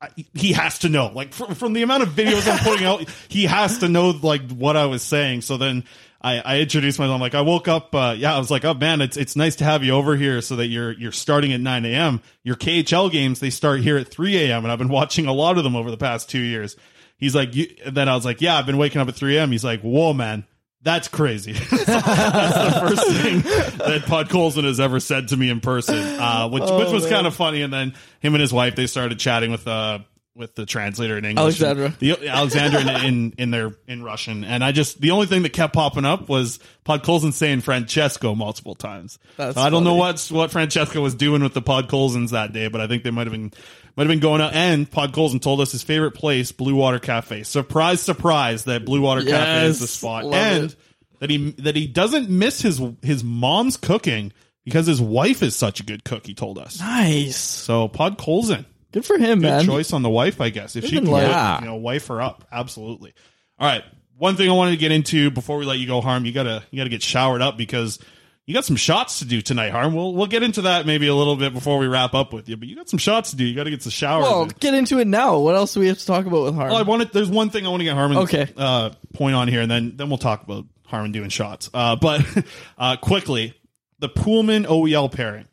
[0.00, 3.44] I- he has to know like from the amount of videos i'm putting out he
[3.44, 5.84] has to know like what i was saying so then
[6.22, 8.74] i, I introduced myself I'm like i woke up uh, yeah i was like oh
[8.74, 11.60] man it's it's nice to have you over here so that you're you're starting at
[11.60, 15.26] 9 a.m your khl games they start here at 3 a.m and i've been watching
[15.26, 16.76] a lot of them over the past two years
[17.18, 19.36] he's like you and then i was like yeah i've been waking up at 3
[19.36, 20.44] a.m he's like whoa man
[20.84, 21.52] that's crazy.
[21.70, 23.38] That's the first thing
[23.78, 27.12] that Podkolzin has ever said to me in person, uh, which Oh, which was man.
[27.12, 27.62] kind of funny.
[27.62, 30.00] And then him and his wife they started chatting with uh
[30.34, 31.94] with the translator in English, Alexandra.
[31.98, 34.44] the Alexander in, in in their in Russian.
[34.44, 38.74] And I just the only thing that kept popping up was Podkolzin saying Francesco multiple
[38.74, 39.18] times.
[39.36, 42.68] That's So I don't know what's what Francesco was doing with the Podkolzins that day,
[42.68, 43.52] but I think they might have been
[43.96, 44.54] might have been going out.
[44.54, 47.42] And Podkolzin told us his favorite place, Blue Water Cafe.
[47.42, 50.76] Surprise, surprise, that Blue Water Cafe is the spot, and it.
[51.20, 54.32] that he that he doesn't miss his his mom's cooking
[54.64, 56.26] because his wife is such a good cook.
[56.26, 56.80] He told us.
[56.80, 57.36] nice.
[57.36, 59.64] So Podkolzin, Good for him, good man.
[59.64, 60.76] choice on the wife, I guess.
[60.76, 63.14] If she Even can, like- you know, wife her up, absolutely.
[63.58, 63.84] All right.
[64.18, 66.62] One thing I wanted to get into before we let you go, Harm, you gotta
[66.70, 67.98] you gotta get showered up because
[68.44, 69.94] you got some shots to do tonight, Harm.
[69.94, 72.56] We'll we'll get into that maybe a little bit before we wrap up with you,
[72.56, 73.44] but you got some shots to do.
[73.44, 74.24] You got to get some showers.
[74.24, 74.48] Well, in.
[74.60, 75.38] get into it now.
[75.38, 76.70] What else do we have to talk about with Harm?
[76.70, 77.12] Well, I wanted.
[77.12, 78.18] There's one thing I want to get Harman.
[78.18, 78.48] Okay.
[78.56, 81.70] Uh, point on here, and then then we'll talk about Harman doing shots.
[81.72, 82.24] Uh, but
[82.78, 83.54] uh, quickly,
[84.00, 85.46] the Poolman OEL pairing.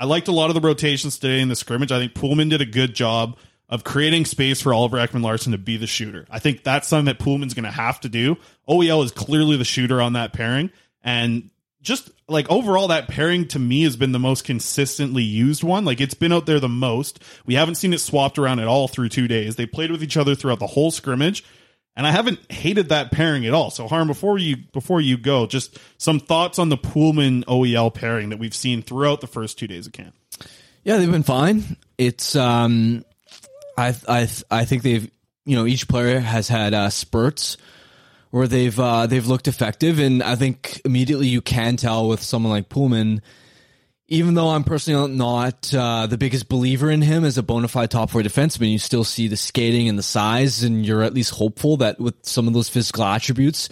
[0.00, 1.92] I liked a lot of the rotations today in the scrimmage.
[1.92, 3.36] I think Poolman did a good job
[3.68, 6.26] of creating space for Oliver Ekman-Larsson to be the shooter.
[6.30, 8.38] I think that's something that Poolman's going to have to do.
[8.66, 10.70] OEL is clearly the shooter on that pairing,
[11.04, 11.50] and
[11.82, 15.84] just like overall, that pairing to me has been the most consistently used one.
[15.84, 17.22] Like it's been out there the most.
[17.44, 19.56] We haven't seen it swapped around at all through two days.
[19.56, 21.44] They played with each other throughout the whole scrimmage.
[21.96, 23.70] And I haven't hated that pairing at all.
[23.70, 28.30] So Harm, before you before you go, just some thoughts on the Poolman OEL pairing
[28.30, 30.14] that we've seen throughout the first two days of camp.
[30.84, 31.76] Yeah, they've been fine.
[31.98, 33.04] It's um,
[33.76, 35.10] I I I think they've
[35.44, 37.56] you know each player has had uh, spurts
[38.30, 42.52] where they've uh, they've looked effective, and I think immediately you can tell with someone
[42.52, 43.20] like Poolman.
[44.12, 47.92] Even though I'm personally not uh, the biggest believer in him as a bona fide
[47.92, 51.32] top four defenseman, you still see the skating and the size, and you're at least
[51.32, 53.68] hopeful that with some of those physical attributes,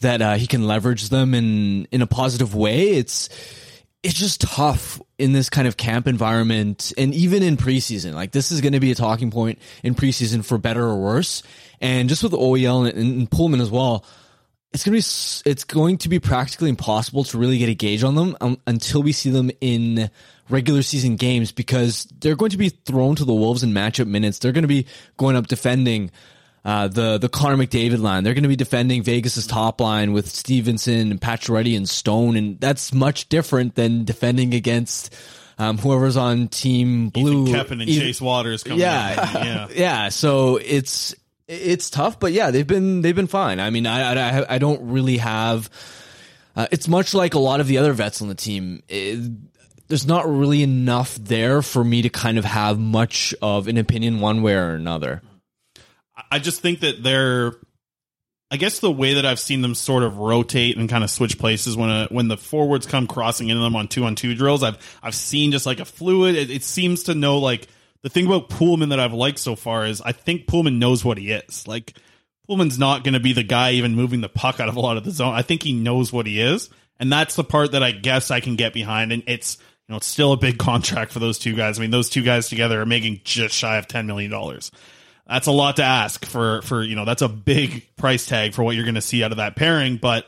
[0.00, 2.88] that uh, he can leverage them in in a positive way.
[2.90, 3.28] It's
[4.02, 8.14] it's just tough in this kind of camp environment and even in preseason.
[8.14, 11.42] Like this is going to be a talking point in preseason for better or worse.
[11.80, 14.04] And just with OEL and, and Poolman as well,
[14.76, 18.04] it's going to be it's going to be practically impossible to really get a gauge
[18.04, 20.10] on them um, until we see them in
[20.50, 24.38] regular season games because they're going to be thrown to the wolves in matchup minutes.
[24.38, 24.86] They're going to be
[25.16, 26.10] going up defending
[26.62, 28.22] uh, the the Connor McDavid line.
[28.22, 32.60] They're going to be defending Vegas's top line with Stephenson and Pacioretty and Stone, and
[32.60, 35.14] that's much different than defending against
[35.56, 37.50] um, whoever's on Team Blue.
[37.50, 39.46] Kevin and Ethan- Chase Waters coming yeah, in.
[39.46, 39.68] Yeah.
[39.72, 40.08] yeah.
[40.10, 41.14] So it's
[41.48, 43.60] it's tough, but yeah, they've been they've been fine.
[43.60, 45.70] I mean, I I, I don't really have.
[46.54, 48.82] Uh, it's much like a lot of the other vets on the team.
[48.88, 49.30] It-
[49.88, 54.18] there's not really enough there for me to kind of have much of an opinion
[54.18, 55.22] one way or another.
[56.28, 57.52] I just think that they're
[58.50, 61.38] I guess the way that I've seen them sort of rotate and kind of switch
[61.38, 64.64] places when a, when the forwards come crossing into them on two on two drills,
[64.64, 66.34] I've I've seen just like a fluid.
[66.34, 67.68] It, it seems to know like
[68.06, 71.18] the thing about Poolman that I've liked so far is I think Poolman knows what
[71.18, 71.66] he is.
[71.66, 71.92] Like
[72.48, 74.96] Poolman's not going to be the guy even moving the puck out of a lot
[74.96, 75.34] of the zone.
[75.34, 78.38] I think he knows what he is, and that's the part that I guess I
[78.38, 79.10] can get behind.
[79.10, 81.80] And it's you know it's still a big contract for those two guys.
[81.80, 84.70] I mean, those two guys together are making just shy of ten million dollars
[85.28, 88.62] that's a lot to ask for for you know that's a big price tag for
[88.62, 90.24] what you're going to see out of that pairing but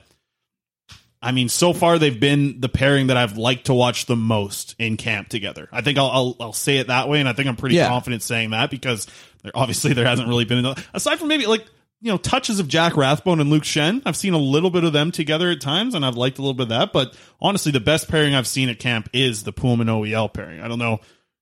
[1.22, 4.74] i mean so far they've been the pairing that i've liked to watch the most
[4.78, 7.48] in camp together i think i'll i'll, I'll say it that way and i think
[7.48, 7.88] i'm pretty Yeah.
[7.88, 9.06] confident saying that because
[9.42, 11.64] there, obviously there hasn't really been aside from maybe like
[12.00, 14.92] you know touches of jack rathbone and luke schenn i've seen a little bit of
[14.92, 17.80] them together at times and i've liked a little bit of that but honestly the
[17.80, 21.00] best pairing i've seen at camp is the poolman oel pairing i don't know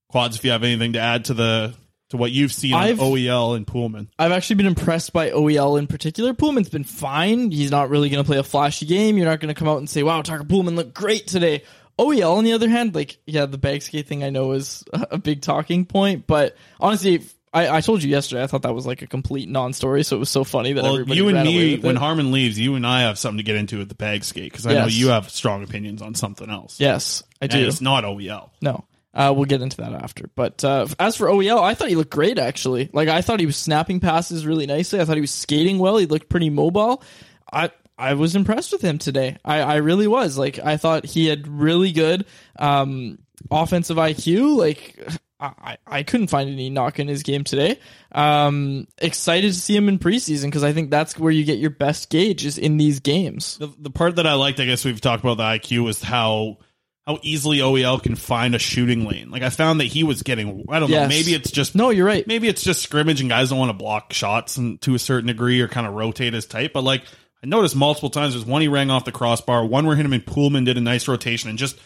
[0.08, 1.74] quads if you have anything to add to the
[2.10, 4.08] to what you've seen I've- on OEL and Poolman.
[4.18, 6.34] I've actually been impressed by OEL in particular.
[6.34, 7.50] Poolman's been fine.
[7.50, 9.16] He's not really going to play a flashy game.
[9.16, 11.62] You're not going to come out and say, "Wow, Tucker Poolman looked great today."
[11.98, 15.18] OEL, on the other hand, like yeah, the bag skate thing I know is a
[15.18, 17.22] big talking point, but honestly,
[17.54, 20.02] I, I told you yesterday I thought that was like a complete non-story.
[20.04, 21.96] So it was so funny that Well, everybody you and me, when.
[21.96, 24.66] Harman leaves, you and I have something to get into with the bag skate because
[24.66, 26.78] I know you have strong opinions on something else.
[26.78, 27.66] Yes, I And do.
[27.66, 28.50] it's not OEL.
[28.60, 28.84] No.
[29.16, 30.28] Uh, we'll get into that after.
[30.34, 32.90] But uh, as for OEL, I thought he looked great, actually.
[32.92, 35.00] Like, I thought he was snapping passes really nicely.
[35.00, 35.96] I thought he was skating well.
[35.96, 37.02] He looked pretty mobile.
[37.50, 39.38] I I was impressed with him today.
[39.42, 40.36] I, I really was.
[40.36, 42.26] Like, I thought he had really good
[42.58, 43.18] um,
[43.50, 44.54] offensive IQ.
[44.54, 45.02] Like,
[45.40, 47.78] I, I couldn't find any knock in his game today.
[48.12, 51.70] Um, excited to see him in preseason because I think that's where you get your
[51.70, 53.56] best gauge is in these games.
[53.56, 56.58] The, the part that I liked, I guess we've talked about the IQ, was how
[57.06, 59.30] how easily OEL can find a shooting lane.
[59.30, 60.64] Like I found that he was getting.
[60.68, 61.06] I don't know.
[61.08, 61.90] Maybe it's just no.
[61.90, 62.26] You're right.
[62.26, 65.28] Maybe it's just scrimmage and guys don't want to block shots and to a certain
[65.28, 66.72] degree or kind of rotate his type.
[66.72, 67.04] But like
[67.42, 70.24] I noticed multiple times, there's one he rang off the crossbar, one where him and
[70.24, 71.78] Poolman did a nice rotation and just.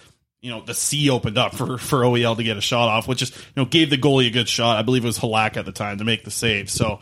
[0.43, 3.21] You know the sea opened up for for OEL to get a shot off, which
[3.21, 4.79] is you know gave the goalie a good shot.
[4.79, 6.71] I believe it was Halak at the time to make the save.
[6.71, 7.01] So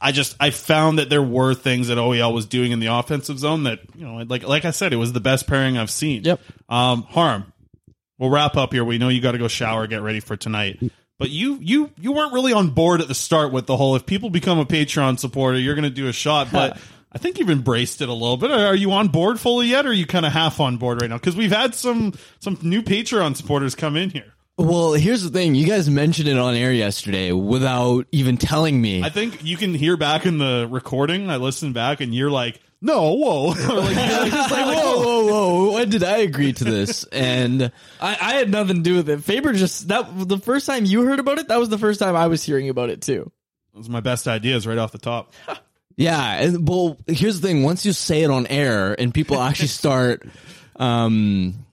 [0.00, 3.38] I just I found that there were things that OEL was doing in the offensive
[3.38, 6.24] zone that you know like like I said it was the best pairing I've seen.
[6.24, 6.40] Yep.
[6.68, 7.52] Um, harm.
[8.18, 8.84] We'll wrap up here.
[8.84, 10.80] We know you got to go shower, get ready for tonight.
[11.18, 14.06] But you you you weren't really on board at the start with the whole if
[14.06, 16.48] people become a Patreon supporter, you're going to do a shot.
[16.56, 16.78] But
[17.12, 18.50] I think you've embraced it a little bit.
[18.50, 21.08] Are you on board fully yet, or are you kind of half on board right
[21.08, 21.16] now?
[21.16, 24.34] Because we've had some some new Patreon supporters come in here.
[24.58, 25.54] Well, here's the thing.
[25.54, 29.02] You guys mentioned it on air yesterday without even telling me.
[29.02, 31.28] I think you can hear back in the recording.
[31.28, 35.26] I listened back, and you're like, "No, whoa!" like, you're like, just like, whoa, whoa,
[35.26, 35.72] whoa!
[35.74, 37.04] When did I agree to this?
[37.04, 39.22] And I, I had nothing to do with it.
[39.22, 42.16] Faber just that the first time you heard about it, that was the first time
[42.16, 43.30] I was hearing about it too.
[43.74, 45.34] Those are my best ideas right off the top.
[45.98, 49.68] Yeah, and, well, here's the thing: once you say it on air and people actually
[49.68, 50.26] start,
[50.76, 51.65] um,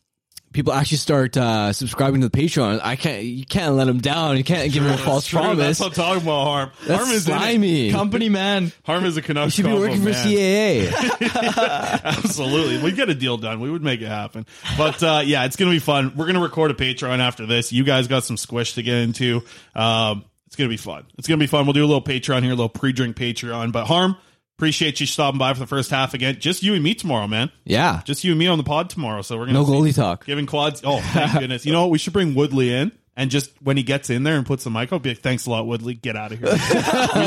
[0.53, 3.23] people actually start uh, subscribing to the Patreon, I can't.
[3.23, 4.37] You can't let them down.
[4.37, 5.57] You can't give them a false True, promise.
[5.57, 6.71] That's what I'm talking about, Harm.
[6.85, 7.91] That's Harm is slimy.
[7.91, 8.71] Company man.
[8.85, 9.57] Harm is a Canucks.
[9.57, 10.27] You should be working for man.
[10.27, 12.03] CAA.
[12.03, 12.81] Absolutely.
[12.81, 13.59] We get a deal done.
[13.59, 14.45] We would make it happen.
[14.77, 16.13] But uh, yeah, it's going to be fun.
[16.15, 17.73] We're going to record a Patreon after this.
[17.73, 19.41] You guys got some squish to get into.
[19.75, 21.05] Um, it's going to be fun.
[21.17, 21.65] It's going to be fun.
[21.65, 23.71] We'll do a little Patreon here, a little pre drink Patreon.
[23.71, 24.15] But Harm,
[24.63, 26.37] appreciate you stopping by for the first half again.
[26.39, 27.51] Just you and me tomorrow, man.
[27.65, 29.21] yeah, Just you and me on the pod tomorrow.
[29.21, 30.25] So we're gonna no goalie talk.
[30.25, 30.81] giving quads.
[30.85, 31.65] Oh, thank goodness.
[31.65, 31.89] You know what?
[31.91, 32.91] We should bring Woodley in.
[33.15, 35.45] And just when he gets in there and puts the mic up, be like, thanks
[35.45, 35.93] a lot, Woodley.
[35.93, 36.47] Get out of here.
[36.51, 36.57] we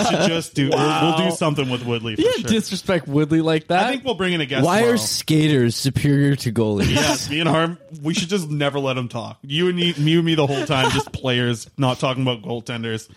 [0.04, 0.70] should just do.
[0.70, 2.48] We'll, we'll do something with Woodley for You sure.
[2.50, 3.86] disrespect Woodley like that.
[3.86, 4.64] I think we'll bring in a guest.
[4.64, 4.94] Why tomorrow.
[4.94, 6.90] are skaters superior to goalies?
[6.92, 9.38] Yes, me and Harm, we should just never let him talk.
[9.42, 13.08] You and me, me and me the whole time, just players, not talking about goaltenders.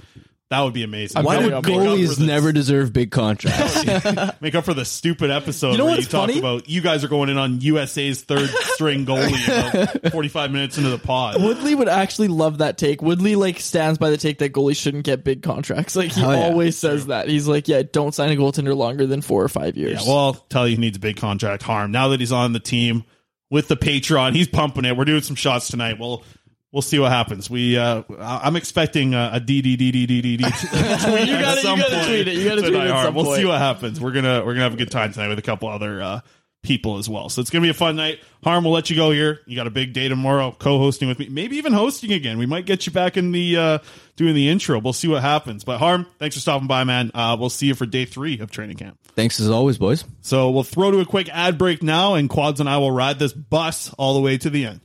[0.49, 1.21] That would be amazing.
[1.23, 3.85] Why do would make up for goalies never deserve big contracts?
[4.41, 6.39] make up for the stupid episode You know where what's you talk funny?
[6.39, 10.89] about you guys are going in on USA's third string goalie about 45 minutes into
[10.89, 11.39] the pod.
[11.39, 13.03] Woodley would actually love that take.
[13.03, 15.95] Woodley like stands by the take that goalies shouldn't get big contracts.
[15.95, 16.43] Like he Hell yeah.
[16.45, 17.27] always says that.
[17.27, 20.01] He's like, yeah, don't sign a goaltender longer than four or five years.
[20.03, 21.62] Yeah, well, I'll tell you, he needs a big contract.
[21.62, 23.03] Harm now that he's on the team
[23.51, 24.97] with the Patreon, he's pumping it.
[24.97, 25.99] We're doing some shots tonight.
[25.99, 26.23] We'll
[26.71, 27.49] we'll see what happens.
[27.49, 30.43] We uh, I- I'm expecting a, a D D D D D D D.
[30.43, 32.35] You gotta- you gotta tweet it.
[32.35, 34.00] You gotta tweet it at some We'll see what happens.
[34.02, 36.21] We're gonna we're gonna have a good time tonight with a couple other uh,
[36.62, 37.29] people as well.
[37.29, 38.19] So it's gonna be a fun night.
[38.43, 39.39] Harm, we'll let you go here.
[39.46, 42.37] You got a big day tomorrow, co-hosting with me, maybe even hosting again.
[42.37, 43.77] We might get you back in the uh,
[44.15, 44.79] doing the intro.
[44.79, 45.63] We'll see what happens.
[45.63, 47.12] But Harm, thanks for stopping by, man.
[47.13, 48.98] Uh, we'll see you for day three of training camp.
[49.15, 50.04] Thanks as always, boys.
[50.21, 53.19] So we'll throw to a quick ad break now, and Quads and I will ride
[53.19, 54.81] this bus all the way to the end.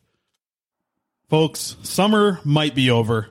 [1.29, 3.29] Folks, summer might be over,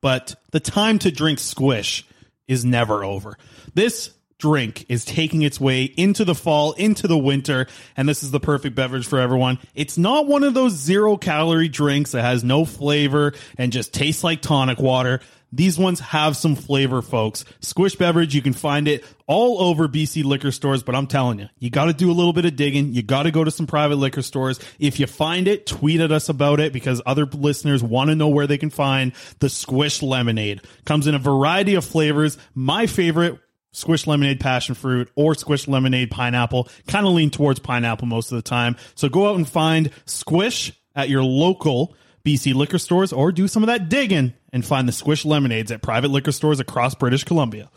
[0.00, 2.06] but the time to drink squish
[2.46, 3.36] is never over.
[3.74, 7.66] This drink is taking its way into the fall, into the winter,
[7.96, 9.58] and this is the perfect beverage for everyone.
[9.74, 14.22] It's not one of those zero calorie drinks that has no flavor and just tastes
[14.22, 15.20] like tonic water.
[15.52, 17.44] These ones have some flavor, folks.
[17.60, 21.48] Squish beverage, you can find it all over BC liquor stores, but I'm telling you,
[21.58, 22.92] you got to do a little bit of digging.
[22.92, 24.58] You got to go to some private liquor stores.
[24.78, 28.28] If you find it, tweet at us about it because other listeners want to know
[28.28, 30.60] where they can find the Squish lemonade.
[30.84, 32.36] Comes in a variety of flavors.
[32.54, 33.38] My favorite
[33.74, 38.36] squish lemonade passion fruit or squish lemonade pineapple kind of lean towards pineapple most of
[38.36, 43.30] the time so go out and find squish at your local bc liquor stores or
[43.32, 46.94] do some of that digging and find the squish lemonades at private liquor stores across
[46.94, 47.68] british columbia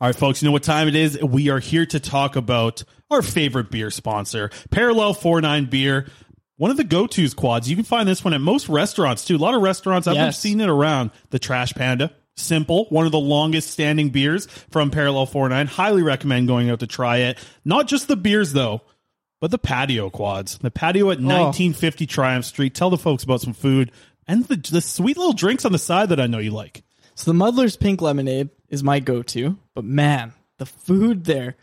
[0.00, 2.82] all right folks you know what time it is we are here to talk about
[3.10, 6.06] our favorite beer sponsor parallel 49 beer
[6.56, 9.38] one of the go-to's quads you can find this one at most restaurants too a
[9.38, 10.38] lot of restaurants i've Yes.
[10.38, 15.26] seen it around the trash panda Simple, one of the longest standing beers from Parallel
[15.26, 15.68] 49.
[15.68, 17.38] Highly recommend going out to try it.
[17.64, 18.80] Not just the beers though,
[19.44, 20.56] but the patio quads.
[20.56, 22.74] The patio at 1950 Triumph Street.
[22.74, 23.92] Tell the folks about some food
[24.26, 26.82] and the, the sweet little drinks on the side that I know you like.
[27.14, 31.56] So the Muddler's Pink Lemonade is my go-to, but man, the food there,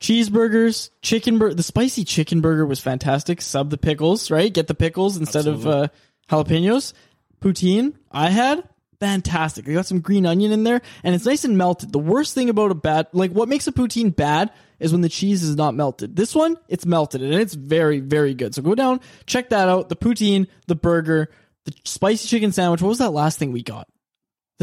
[0.00, 3.42] cheeseburgers, chicken burger, the spicy chicken burger was fantastic.
[3.42, 4.50] Sub the pickles, right?
[4.50, 5.88] Get the pickles instead of uh,
[6.30, 6.94] jalapenos.
[7.42, 8.66] Poutine I had
[9.00, 9.64] fantastic.
[9.64, 11.92] They got some green onion in there, and it's nice and melted.
[11.92, 15.08] The worst thing about a bad, like what makes a poutine bad, is when the
[15.08, 16.16] cheese is not melted.
[16.16, 18.54] This one, it's melted, and it's very, very good.
[18.54, 19.88] So go down, check that out.
[19.88, 21.30] The poutine, the burger,
[21.64, 22.82] the spicy chicken sandwich.
[22.82, 23.88] What was that last thing we got?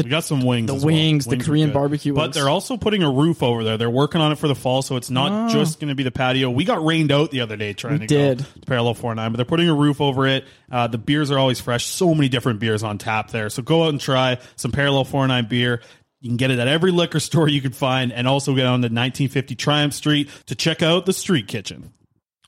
[0.04, 0.66] We got some wings.
[0.66, 0.94] the as well.
[0.94, 1.74] wings, the Korean good.
[1.74, 2.34] barbecue But wings.
[2.34, 3.78] they're also putting a roof over there.
[3.78, 5.48] They're working on it for the fall, so it's not Ah.
[5.48, 6.50] just going to be the patio.
[6.50, 8.38] We got rained out the other day trying We to did.
[8.38, 10.44] go to Parallel 49, but they're putting a roof over it.
[10.70, 11.86] Uh, the beers are always fresh.
[11.86, 13.48] So many different beers on tap there.
[13.48, 15.80] So go out and try some Parallel 49 beer.
[16.20, 18.80] You can get it at every liquor store you can find, and also get on
[18.82, 21.92] the 1950 Triumph Street to check out the Street Kitchen.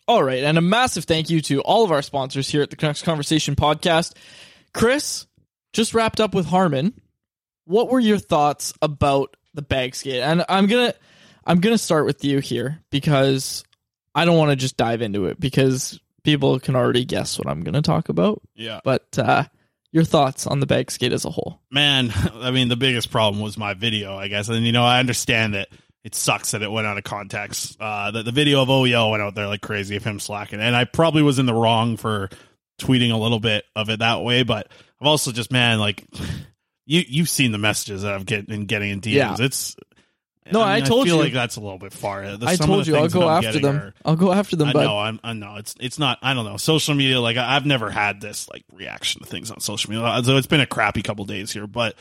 [0.07, 2.77] All right, and a massive thank you to all of our sponsors here at the
[2.77, 4.15] Canucks Conversation podcast.
[4.75, 5.27] Chris
[5.73, 6.93] just wrapped up with Harman.
[7.69, 10.23] What were your thoughts about the bag skate?
[10.23, 10.95] And I'm gonna
[11.45, 13.63] I'm gonna start with you here because
[14.15, 17.63] I don't want to just dive into it because people can already guess what I'm
[17.63, 18.41] gonna talk about.
[18.55, 18.81] Yeah.
[18.83, 19.45] But uh,
[19.93, 21.61] your thoughts on the bag skate as a whole?
[21.71, 24.49] man, I mean, the biggest problem was my video, I guess.
[24.49, 25.69] And, you know, I understand that
[26.05, 27.77] it sucks that it went out of context.
[27.79, 30.61] Uh, that the video of OEL went out there like crazy of him slacking.
[30.61, 32.31] And I probably was in the wrong for
[32.81, 34.43] tweeting a little bit of it that way.
[34.43, 36.07] But I've also just, man, like,
[36.89, 39.13] you, you've seen the messages that I've get, been getting in DMs.
[39.13, 39.37] Yeah.
[39.39, 39.77] It's,
[40.51, 41.23] No, I told feel you.
[41.23, 42.37] like that's a little bit far.
[42.39, 43.77] The- I told you I'll go I'm after them.
[43.77, 45.57] are- I'll go after them, I but know, I'm, I know.
[45.57, 46.19] It's it's not.
[46.23, 46.57] I don't know.
[46.57, 50.21] Social media, like I, I've never had this like reaction to things on social media.
[50.25, 51.95] So it's been a crappy couple days here, but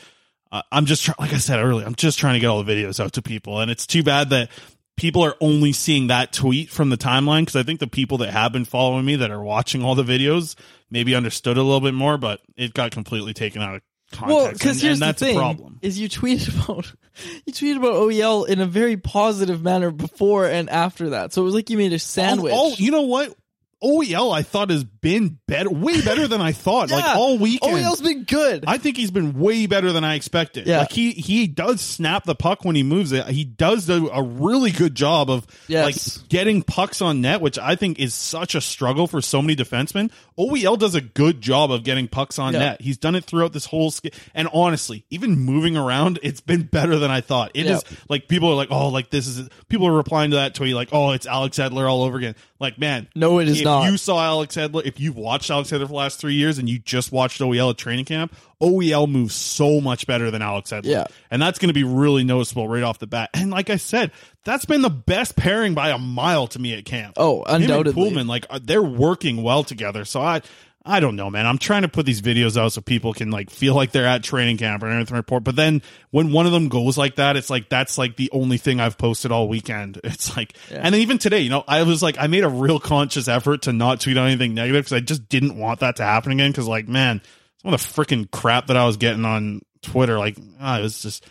[0.50, 1.86] uh, I'm just try- like I said earlier.
[1.86, 4.30] I'm just trying to get all the videos out to people, and it's too bad
[4.30, 4.48] that
[4.96, 8.30] people are only seeing that tweet from the timeline because I think the people that
[8.30, 10.56] have been following me that are watching all the videos
[10.90, 13.82] maybe understood a little bit more, but it got completely taken out of
[14.12, 14.36] context.
[14.36, 15.78] Well, and- because and here's that's the thing: a problem.
[15.82, 16.92] is you tweeted about
[17.46, 21.32] you tweeted about OEL in a very positive manner before and after that.
[21.32, 22.52] So it was like you made a oh, oh, sandwich.
[22.56, 23.34] Oh, you know what?
[23.82, 26.90] OEL I thought has been better, way better than I thought.
[26.90, 27.76] like all weekend.
[27.76, 28.64] OEL's been good.
[28.66, 30.66] I think he's been way better than I expected.
[30.66, 30.80] Yeah.
[30.80, 33.26] Like he he does snap the puck when he moves it.
[33.28, 36.18] He does do a really good job of Yes.
[36.18, 39.54] like getting pucks on net, which I think is such a struggle for so many
[39.54, 40.10] defensemen.
[40.38, 42.58] OEL does a good job of getting pucks on Yeah.
[42.60, 42.80] net.
[42.80, 46.98] He's done it throughout this whole sk- and honestly, even moving around, it's been better
[46.98, 47.52] than I thought.
[47.54, 47.96] It is Yeah.
[48.08, 50.88] like people are like, "Oh, like this is people are replying to that tweet like,
[50.92, 53.88] "Oh, it's Alex Edler all over again." Like, man, No, it is if not.
[53.90, 56.68] you saw Alex Edler, if you've watched Alex Edler for the last three years and
[56.68, 60.86] you just watched OEL at training camp, OEL moves so much better than Alex Edler.
[60.86, 61.06] Yeah.
[61.30, 63.30] And that's going to be really noticeable right off the bat.
[63.34, 64.10] And like I said,
[64.44, 67.14] that's been the best pairing by a mile to me at camp.
[67.16, 68.10] Oh, Him and undoubtedly.
[68.10, 70.04] Poolman, like uh, they're working well together.
[70.04, 70.42] So I,
[70.88, 71.46] I don't know, man.
[71.46, 74.22] I'm trying to put these videos out so people can like feel like they're at
[74.22, 75.44] training camp or anything report.
[75.44, 78.56] But then when one of them goes like that, it's like that's like the only
[78.56, 80.00] thing I've posted all weekend.
[80.08, 82.80] It's like, and then even today, you know, I was like, I made a real
[82.80, 86.02] conscious effort to not tweet on anything negative because I just didn't want that to
[86.02, 86.50] happen again.
[86.50, 87.20] Because like, man,
[87.62, 91.02] some of the freaking crap that I was getting on Twitter, like, ah, it was
[91.02, 91.24] just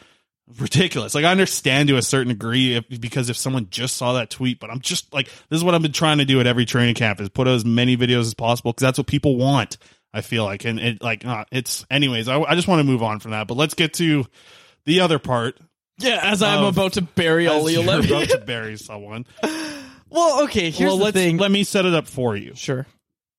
[0.59, 1.13] ridiculous.
[1.15, 4.59] Like I understand to a certain degree if, because if someone just saw that tweet,
[4.59, 6.95] but I'm just like this is what I've been trying to do at every training
[6.95, 9.77] camp is put out as many videos as possible because that's what people want.
[10.13, 12.27] I feel like, and it like uh, it's anyways.
[12.27, 14.25] I, I just want to move on from that, but let's get to
[14.85, 15.59] the other part.
[15.99, 18.07] yeah, as I'm of- about to bury you're Levy.
[18.07, 19.25] about to bury someone.
[20.09, 20.71] well, okay.
[20.71, 21.37] Here's well, the thing.
[21.37, 22.53] let me set it up for you.
[22.55, 22.87] sure.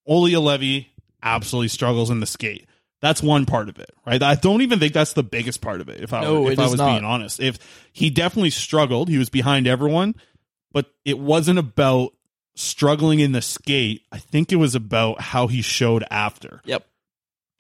[0.06, 0.86] Olli Juolevi
[1.22, 2.67] absolutely struggles in the skate.
[3.00, 4.20] That's one part of it, right?
[4.22, 6.00] I don't even think that's the biggest part of it.
[6.00, 6.92] If I No, if I was not.
[6.92, 7.58] being honest, if
[7.92, 10.14] he definitely struggled, he was behind everyone,
[10.72, 12.12] but it wasn't about
[12.56, 14.02] struggling in the skate.
[14.10, 16.60] I think it was about how he showed after.
[16.64, 16.84] Yep.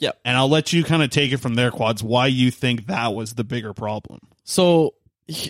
[0.00, 0.20] Yep.
[0.24, 2.02] And I'll let you kind of take it from there, quads.
[2.02, 4.20] Why you think that was the bigger problem?
[4.44, 4.94] So,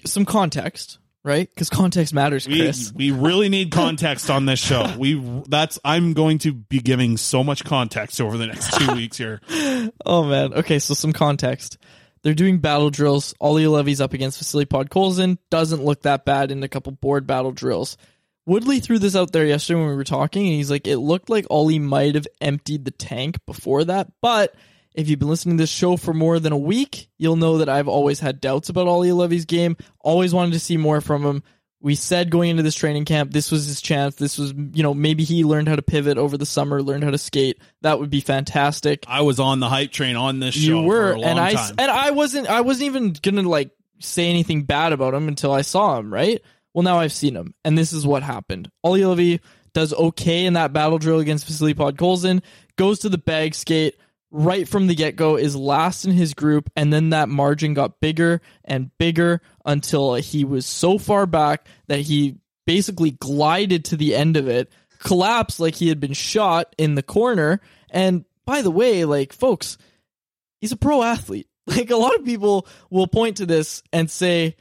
[0.05, 1.49] some context, right?
[1.49, 2.93] Because context matters, We, Chris.
[2.95, 4.95] we really need context on this show.
[4.99, 9.17] We that's I'm going to be giving so much context over the next two weeks
[9.17, 9.41] here.
[10.07, 10.55] oh man.
[10.55, 11.79] Okay, so some context.
[12.23, 13.35] They're doing battle drills.
[13.41, 15.39] Olli Juolevi's up against Vasily Podkolzin.
[15.51, 17.97] Doesn't look that bad in a couple board battle drills.
[18.45, 21.29] Woodley threw this out there yesterday when we were talking, and he's like, it looked
[21.29, 24.11] like Ollie might have emptied the tank before that.
[24.23, 24.55] But
[24.99, 27.69] if you've been listening to this show for more than a week, you'll know that
[27.69, 29.77] I've always had doubts about Olli Juolevi's game.
[30.01, 31.45] Always wanted to see more from him.
[31.81, 34.17] We said going into this training camp, this was his chance.
[34.17, 37.13] This was, you know, maybe he learned how to pivot over the summer, learned how
[37.13, 37.63] to skate.
[37.83, 39.05] That would be fantastic.
[39.07, 40.81] I was on the hype train on this show.
[40.81, 41.75] You were, for a long and I time.
[41.79, 42.49] and I wasn't.
[42.49, 43.71] I wasn't even gonna like
[44.01, 46.13] say anything bad about him until I saw him.
[46.13, 46.43] Right.
[46.75, 48.69] Well, now I've seen him, and this is what happened.
[48.83, 49.39] Olli Juolevi
[49.75, 52.43] does okay in that battle drill against Vasily Podkolzin.
[52.75, 53.95] Goes to the bag skate
[54.31, 55.37] right from the get go.
[55.37, 60.45] Is last in his group, and then that margin got bigger and bigger until he
[60.45, 65.75] was so far back that he basically glided to the end of it, collapsed like
[65.75, 67.61] he had been shot in the corner.
[67.91, 69.79] And by the way, like folks,
[70.61, 71.47] he's a pro athlete.
[71.69, 74.57] Like a lot of people will point to this and say,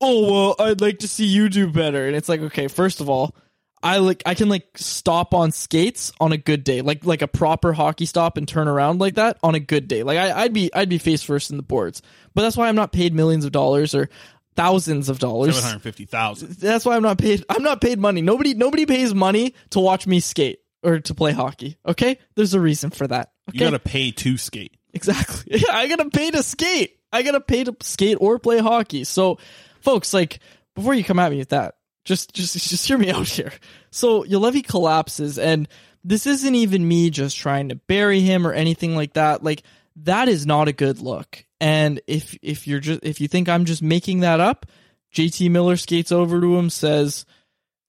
[0.00, 3.10] "Oh, well, I'd like to see you do better." And it's like, okay, first of
[3.10, 3.34] all,
[3.82, 7.28] I like I can like stop on skates on a good day, like like a
[7.28, 10.02] proper hockey stop and turn around like that on a good day.
[10.02, 12.02] Like I, I'd be I'd be face first in the boards,
[12.34, 14.10] but that's why I'm not paid millions of dollars or
[14.54, 15.54] thousands of dollars.
[15.54, 16.50] seven hundred fifty thousand.
[16.52, 17.44] That's why I'm not paid.
[17.48, 18.20] I'm not paid money.
[18.20, 21.78] Nobody nobody pays money to watch me skate or to play hockey.
[21.86, 23.32] Okay, there's a reason for that.
[23.48, 23.58] Okay?
[23.58, 24.76] You got to pay to skate.
[24.92, 25.58] Exactly.
[25.58, 26.98] Yeah, I gotta pay to skate.
[27.12, 29.04] I gotta pay to skate or play hockey.
[29.04, 29.38] So,
[29.80, 30.40] folks, like
[30.74, 31.76] before you come at me with that,
[32.10, 33.52] just just just hear me out here.
[33.90, 35.68] So Juolevi collapses, and
[36.02, 39.44] this isn't even me just trying to bury him or anything like that.
[39.44, 39.62] Like
[39.96, 41.44] that is not a good look.
[41.60, 44.66] And if if you're just if you think I'm just making that up,
[45.14, 47.24] JT Miller skates over to him, says.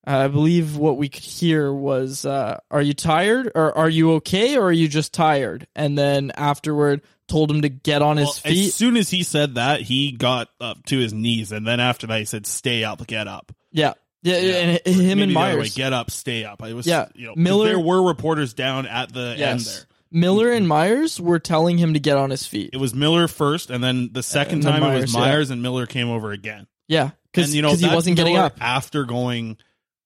[0.03, 4.57] I believe what we could hear was, uh, "Are you tired, or are you okay,
[4.57, 8.33] or are you just tired?" And then afterward, told him to get on his Well,
[8.33, 8.67] feet.
[8.69, 12.07] As soon as he said that, he got up to his knees, and then after
[12.07, 13.93] that, he said, "Stay up, get up." yeah,
[14.23, 15.75] yeah, and him Maybe and the other way, Myers.
[15.75, 16.61] get up, stay up.
[16.63, 19.75] It was, Yeah, you know, 'cause Miller- There were reporters down at the end yes,
[19.77, 19.85] there.
[20.11, 22.71] Miller and Myers were telling him to get on his feet.
[22.73, 25.19] It was Miller first, and then the second And then time it Myers, was yeah.
[25.21, 26.67] Myers, and Miller came over again.
[26.87, 28.57] Yeah, because and you know he that's wasn't getting Miller up.
[28.59, 29.57] after going.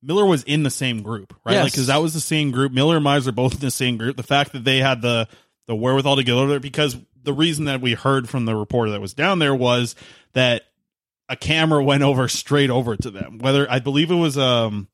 [0.04, 1.54] Miller was in the same group, right?
[1.54, 1.64] Yes.
[1.64, 2.72] Like because that was the same group.
[2.72, 4.16] Miller and Myers are both in the same group.
[4.18, 5.28] The fact that they had the
[5.66, 8.92] the wherewithal to get over there, because the reason that we heard from the reporter
[8.92, 9.96] that was down there was
[10.34, 10.62] that
[11.30, 13.40] a camera went over straight over to them.
[13.40, 14.88] Whether I believe it was um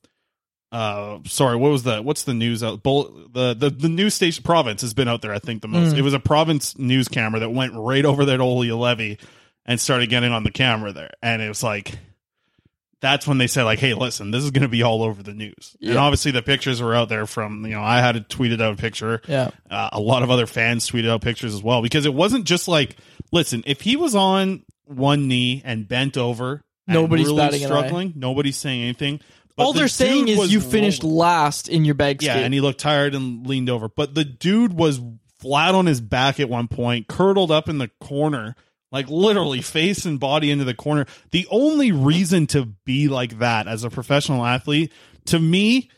[0.72, 4.42] uh sorry what was the what's the news out Bull, the the the news station
[4.44, 5.98] province has been out there I think the most Mm.
[6.00, 9.20] it was a province news camera that went right over that Olli Juolevi
[9.66, 12.00] and started getting on the camera there and it was like
[13.02, 15.34] that's when they said like hey listen this is going to be all over the
[15.34, 18.62] news and obviously the pictures were out there from you know I had a tweeted
[18.62, 19.50] out a picture Yeah.
[19.70, 22.70] uh, a lot of other fans tweeted out pictures as well because it wasn't just
[22.70, 22.96] like
[23.34, 27.72] listen if he was on one knee and bent over and Nobody's really batting an
[27.72, 27.76] eye.
[27.78, 29.20] struggling nobody's saying anything
[29.56, 31.18] but All the they're saying is you finished rolling.
[31.18, 32.46] last in your bag Yeah, skate.
[32.46, 33.89] and he looked tired and leaned over.
[33.89, 35.00] But the dude was
[35.39, 38.56] flat on his back at one point, curdled up in the corner,
[38.94, 41.06] like literally face and body into the corner.
[41.32, 44.92] The only reason to be like that as a professional athlete,
[45.26, 45.89] to me,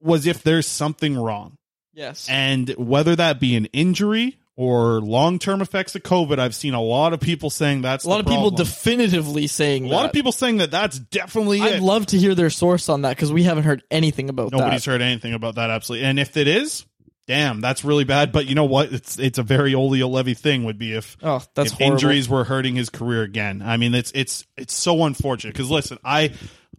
[0.00, 1.56] was if there's something wrong.
[1.94, 2.28] yes.
[2.28, 6.80] And whether that be an injury or long term effects of COVID, I've seen a
[6.80, 8.64] lot of people saying that's a lot of people problem.
[8.66, 11.82] definitively saying a lot of people saying that that's definitely I'd it.
[11.82, 14.56] love to hear their source on that because we haven't heard anything about that.
[14.56, 14.90] Nobody's that.
[14.92, 16.06] heard anything about that absolutely.
[16.06, 16.86] And if it is,
[17.26, 18.32] damn, that's really bad.
[18.32, 18.92] But you know what?
[18.92, 22.44] It's it's a very Olli Juolevi thing would be if Oh, that's if injuries were
[22.44, 23.62] hurting his career again.
[23.62, 26.32] I mean, it's it's it's so unfortunate because listen, I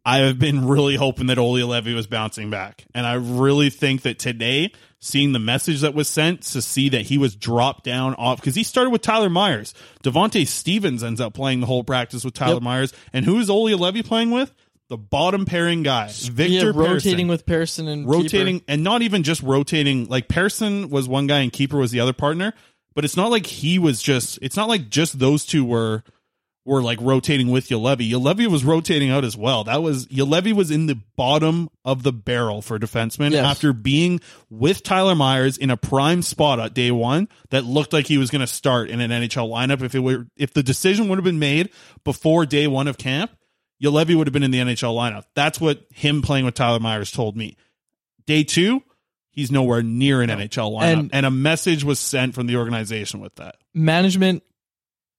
[0.07, 4.01] I have been really hoping that Olli Juolevi was bouncing back, and I really think
[4.03, 4.71] that today.
[4.99, 8.55] Seeing the message that was sent to see that he was dropped down off because
[8.55, 9.75] he started with Tyler Myers.
[10.03, 12.63] Devante Stephens ends up playing the whole practice with Tyler Yep.
[12.63, 12.93] Myers.
[13.13, 14.51] And who is Olli Juolevi playing with?
[14.89, 18.71] The bottom pairing guy, Victor yeah, Pearson rotating with Pearson and rotating Keeper.
[18.71, 22.13] and not even just rotating like Pearson was one guy and Keeper was the other
[22.13, 22.53] partner
[22.95, 26.03] but it's not like he was just it's not like just those two were
[26.67, 28.09] were like rotating with Juolevi.
[28.11, 29.63] Juolevi was rotating out as well.
[29.63, 33.45] That was Juolevi was in the bottom of the barrel for defensemen Yes.
[33.45, 38.05] after being with Tyler Myers in a prime spot at day one that looked like
[38.07, 39.81] he was going to start in an NHL lineup.
[39.81, 41.69] If it were, if the decision would have been made
[42.03, 43.31] before day one of camp,
[43.81, 45.23] Juolevi would have been in the NHL lineup.
[45.35, 47.55] That's what him playing with Tyler Myers told me.
[48.25, 48.83] Day two,
[49.31, 53.19] he's nowhere near an NHL lineup, And- and a message was sent from the organization
[53.21, 53.55] with that.
[53.73, 54.43] management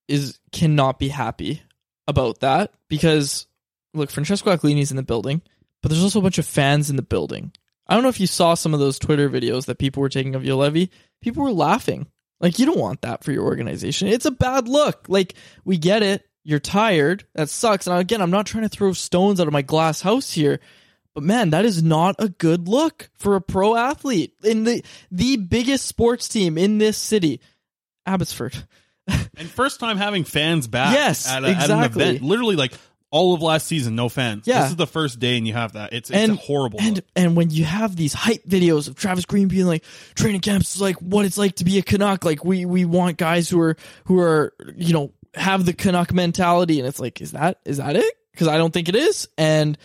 [0.09, 1.63] is cannot be happy
[2.07, 3.47] about that because
[3.95, 5.43] look, Francesco Aquilini's in the building,
[5.83, 7.53] but there's also a bunch of fans in the building.
[7.87, 10.35] I don't know if you saw some of those Twitter videos that people were taking
[10.35, 10.91] of Juolevi.
[11.23, 12.07] People were laughing.
[12.41, 14.09] Like you don't want that for your organization.
[14.09, 15.07] It's a bad look.
[15.09, 15.35] Like
[15.65, 16.25] we get it.
[16.45, 17.25] You're tired.
[17.35, 17.87] That sucks.
[17.87, 20.61] And again, I'm not trying to throw stones out of my glass house here,
[21.15, 25.37] but man, that is not a good look for a pro athlete in the the
[25.37, 27.41] biggest sports team in this city,
[28.07, 28.55] Abbotsford.
[29.39, 30.93] And first time having fans back.
[30.93, 32.03] Yes, at, a, at an exactly.
[32.03, 32.23] event.
[32.23, 32.73] Literally, like
[33.11, 34.49] all of last season, no fans.
[34.49, 34.63] Yeah.
[34.63, 35.93] this is the first day, and you have that.
[35.93, 36.81] It's, it's and a horrible.
[36.81, 37.05] And look.
[37.15, 39.85] and when you have these hype videos of Travis Green being like,
[40.17, 42.25] training camps is like what it's like to be a Canuck.
[42.25, 46.81] Like we we want guys who are who are you know have the Canuck mentality,
[46.81, 48.15] and it's like, is that is that it?
[48.33, 49.79] Because I don't think it is, and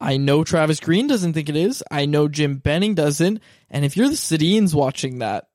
[0.00, 1.82] I know Travis Green doesn't think it is.
[1.90, 3.40] I know Jim Benning doesn't.
[3.68, 5.48] And if you're the Sedins watching that,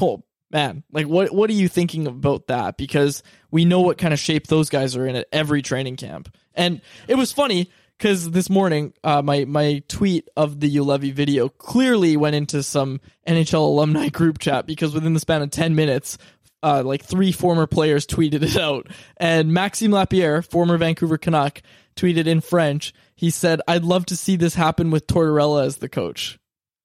[0.00, 2.76] oh man, like what what are you thinking about that?
[2.76, 6.34] Because we know what kind of shape those guys are in at every training camp.
[6.54, 11.48] And it was funny because this morning, uh, my my tweet of the Juolevi video
[11.48, 16.18] clearly went into some NHL alumni group chat because within the span of ten minutes.
[16.62, 18.86] Uh, like three former players tweeted it out,
[19.16, 21.62] and Maxime Lapierre, former Vancouver Canuck,
[21.96, 22.92] tweeted in French.
[23.16, 26.38] He said, "I'd love to see this happen with Tortorella as the coach,"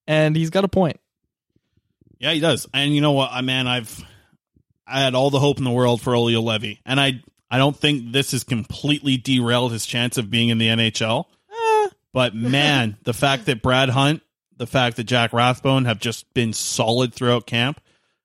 [0.08, 0.98] and he's got a point.
[2.20, 2.68] Yeah, he does.
[2.74, 4.04] And you know what, I man, I've
[4.88, 7.76] I had all the hope in the world for Olli Juolevi, and I I don't
[7.76, 11.26] think this has completely derailed his chance of being in the NHL.
[11.52, 11.90] Eh.
[12.14, 14.22] But man, the fact that Brad Hunt,
[14.58, 17.80] the fact that Jack Rathbone have just been solid throughout camp.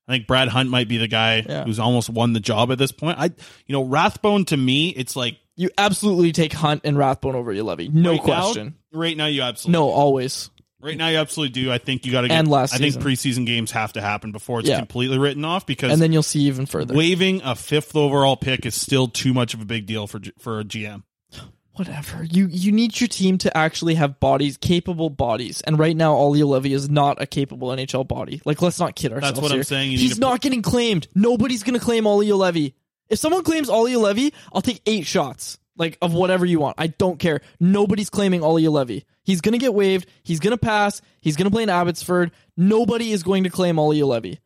[0.08, 1.62] I think Brad Hunt might be the guy Yeah.
[1.64, 3.16] who's almost won the job at this point.
[3.20, 7.54] I, you know, Rathbone to me, it's like You absolutely take Hunt and Rathbone over
[7.54, 8.74] Juolevi, no right now- question.
[8.92, 10.50] right now, you absolutely No, always.
[10.82, 11.70] Right now, you absolutely do.
[11.70, 12.38] I think you got to get.
[12.38, 14.78] And last I think preseason games have to happen before it's Yeah.
[14.78, 16.94] completely written off because And then you'll see even further.
[16.94, 20.32] waiving a fifth overall pick is still too much of a big deal for G-
[20.38, 21.02] for a GM.
[21.74, 22.24] Whatever.
[22.24, 25.60] You you need your team to actually have bodies, capable bodies.
[25.62, 28.40] And right now, Olli Juolevi is not a capable NHL body.
[28.44, 29.34] Like, let's not kid ourselves.
[29.34, 29.64] That's what I'm here.
[29.64, 29.90] saying.
[29.92, 31.08] You need He's to not getting claimed.
[31.14, 32.72] Nobody's going to claim Olli Juolevi.
[33.08, 35.58] If someone claims Olli Juolevi, I'll take eight shots.
[35.76, 36.76] Like of whatever you want.
[36.78, 37.40] I don't care.
[37.58, 39.04] Nobody's claiming Olli Juolevi.
[39.22, 40.06] He's gonna get waived.
[40.22, 41.00] He's gonna pass.
[41.20, 42.32] He's gonna play in Abbotsford.
[42.56, 44.38] Nobody is going to claim Olli Juolevi.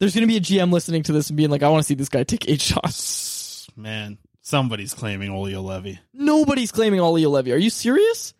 [0.00, 1.94] There's gonna be a GM listening to this and being like, I want to see
[1.94, 2.60] this guy take eight
[2.94, 3.68] shots.
[3.76, 5.98] Man, somebody's claiming Olli Juolevi.
[6.12, 7.52] Nobody's claiming Olli Juolevi.
[7.54, 8.34] Are you serious?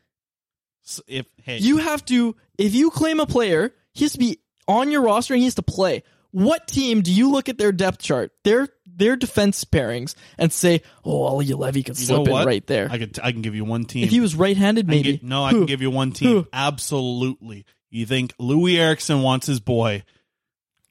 [0.85, 4.39] S- If hey, You have to, if you claim a player, he has to be
[4.69, 6.03] on your roster and he has to play.
[6.31, 10.83] What team do you look at their depth chart, their their defense pairings, and say,
[11.05, 12.89] "Oh, Olli Juolevi could you slip know in right there"?
[12.91, 14.05] I could I can give you one team.
[14.05, 15.21] if he was right-handed, I can maybe.
[15.23, 15.59] no, I Who?
[15.59, 16.29] can give you one team.
[16.31, 16.47] Who?
[16.53, 17.65] Absolutely.
[17.91, 20.03] You think Loui Eriksson wants his boy?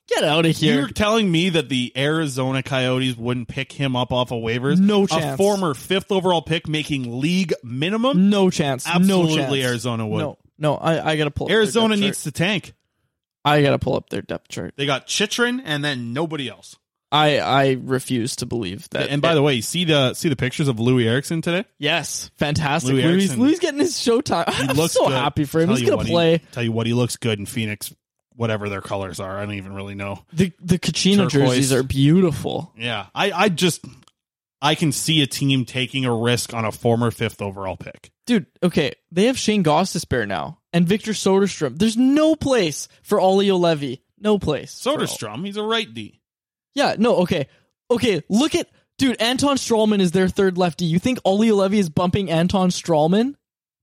[0.07, 0.79] Get out of here.
[0.79, 4.77] You're telling me that the Arizona Coyotes wouldn't pick him up off of waivers?
[4.79, 5.37] No A chance.
[5.37, 8.29] former fifth overall pick making league minimum?
[8.29, 8.85] No chance.
[8.85, 9.65] Absolutely, no chance.
[9.65, 10.19] Arizona would.
[10.19, 10.75] No, no.
[10.75, 11.45] I, I gotta pull.
[11.45, 12.33] up their Arizona needs chart.
[12.35, 12.73] to tank.
[13.45, 14.73] I gotta pull up their depth chart.
[14.75, 16.77] They got Chychrun and then nobody else.
[17.13, 19.09] I I refuse to believe that.
[19.09, 21.63] and by the way, see the see the pictures of Loui Eriksson today.
[21.77, 22.91] yes, fantastic.
[22.93, 24.51] Louis Louis, getting his showtime.
[24.53, 25.13] He I'm looks so good.
[25.13, 25.67] happy for him.
[25.67, 26.41] Tell He's gonna what, he- play.
[26.51, 27.93] tell you what, he looks good in Phoenix,
[28.35, 29.37] whatever their colors are.
[29.37, 30.25] I don't even really know.
[30.33, 32.73] The the Kachina jerseys are beautiful.
[32.77, 33.85] Yeah, I I just
[34.61, 38.09] I can see a team taking a risk on a former fifth overall pick.
[38.25, 41.77] Dude, okay, they have Shane Goss to spare now and Victor Soderstrom.
[41.77, 43.99] There's no place for Olli Juolevi.
[44.17, 44.73] No place.
[44.73, 46.21] Soderstrom, he's a right D.
[46.75, 47.47] Yeah, no, okay.
[47.91, 50.85] Okay, look at dude, Anton Stralman is their third lefty.
[50.85, 53.35] You think Olli Juolevi is bumping Anton Stralman?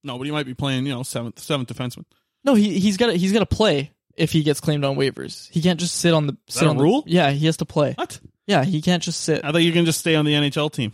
[0.02, 2.04] No, but he might be playing, you know, seventh seventh defenseman.
[2.44, 5.48] No, he he's got to he's got to play if he gets claimed on waivers.
[5.50, 7.04] He can't just sit on the sit that a on the- rule?
[7.06, 7.94] yeah, he has to play.
[7.96, 8.18] What?
[8.46, 10.92] Yeah, he can't just sit I thought you can just stay on the NHL team.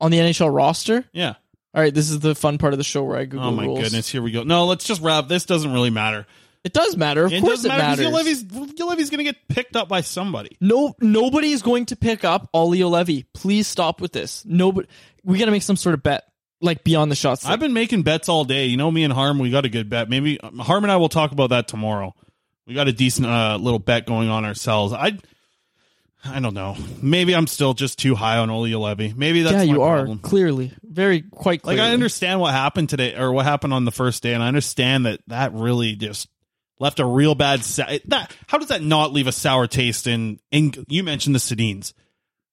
[0.00, 1.04] on the NHL roster.
[1.12, 1.34] Yeah.
[1.72, 3.64] All right, this is the fun part of the show where I Google Oh my
[3.64, 3.80] rules.
[3.80, 4.42] goodness, here we go.
[4.42, 5.28] No, let's just wrap.
[5.28, 6.26] This doesn't really matter.
[6.62, 7.24] It does matter.
[7.24, 8.44] Of it course, it matter matters.
[8.44, 10.58] Juolevi's going to get picked up by somebody.
[10.60, 13.24] No, nobody is going to pick up Olli Juolevi.
[13.32, 14.44] Please stop with this.
[14.44, 14.86] Nobody.
[15.24, 16.24] We got to make some sort of bet,
[16.60, 17.46] like beyond the shots.
[17.46, 18.66] I've been making bets all day.
[18.66, 20.10] You know, me and Harm, we got a good bet.
[20.10, 22.14] Maybe um, Harm and I will talk about that tomorrow.
[22.66, 24.92] We got a decent uh, little bet going on ourselves.
[24.92, 25.18] I,
[26.22, 26.76] I don't know.
[27.00, 29.16] Maybe I'm still just too high on Olli Juolevi.
[29.16, 30.18] Maybe that's yeah, you problem.
[30.18, 31.78] are clearly very quite Like.
[31.78, 35.06] I understand what happened today or what happened on the first day, and I understand
[35.06, 36.28] that that really just
[36.80, 37.64] left a real bad.
[37.64, 40.40] Sa- that how does that not leave a sour taste in?
[40.50, 41.92] In you mentioned the Sedins.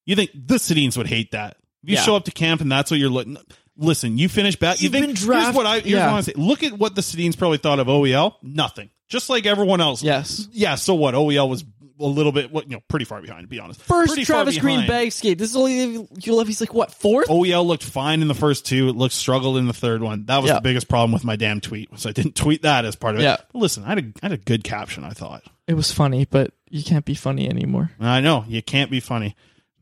[0.05, 1.57] You think the Sedins would hate that?
[1.83, 2.03] If you Yeah.
[2.03, 3.37] show up to camp and that's what you're looking.
[3.79, 4.79] Listen, you finish back.
[4.79, 6.11] You You've think been here's what I here's yeah.
[6.11, 6.33] what I say.
[6.35, 8.35] Look at what the Sedins probably thought of OEL.
[8.43, 8.89] Nothing.
[9.07, 10.03] Just like everyone else.
[10.03, 10.47] Yes.
[10.51, 10.75] Yeah.
[10.75, 11.13] So what?
[11.13, 11.63] OEL was
[11.99, 13.41] a little bit, what you know, pretty far behind.
[13.43, 14.87] To be honest, First Pretty Travis Green behind.
[14.89, 15.37] bag skate.
[15.37, 16.47] This is only you love.
[16.47, 17.27] He's like what fourth?
[17.29, 18.89] Oh, OEL looked fine in the first two.
[18.89, 20.25] It looked struggled in the third one.
[20.25, 20.55] That was Yeah.
[20.55, 21.89] the biggest problem with my damn tweet.
[21.97, 23.23] So I didn't tweet that as part of it.
[23.23, 23.37] Yeah.
[23.51, 25.03] But listen, I had, a, I had a good caption.
[25.03, 25.43] I thought.
[25.67, 27.91] It was funny, but you can't be funny anymore.
[27.99, 29.35] I know you can't be funny.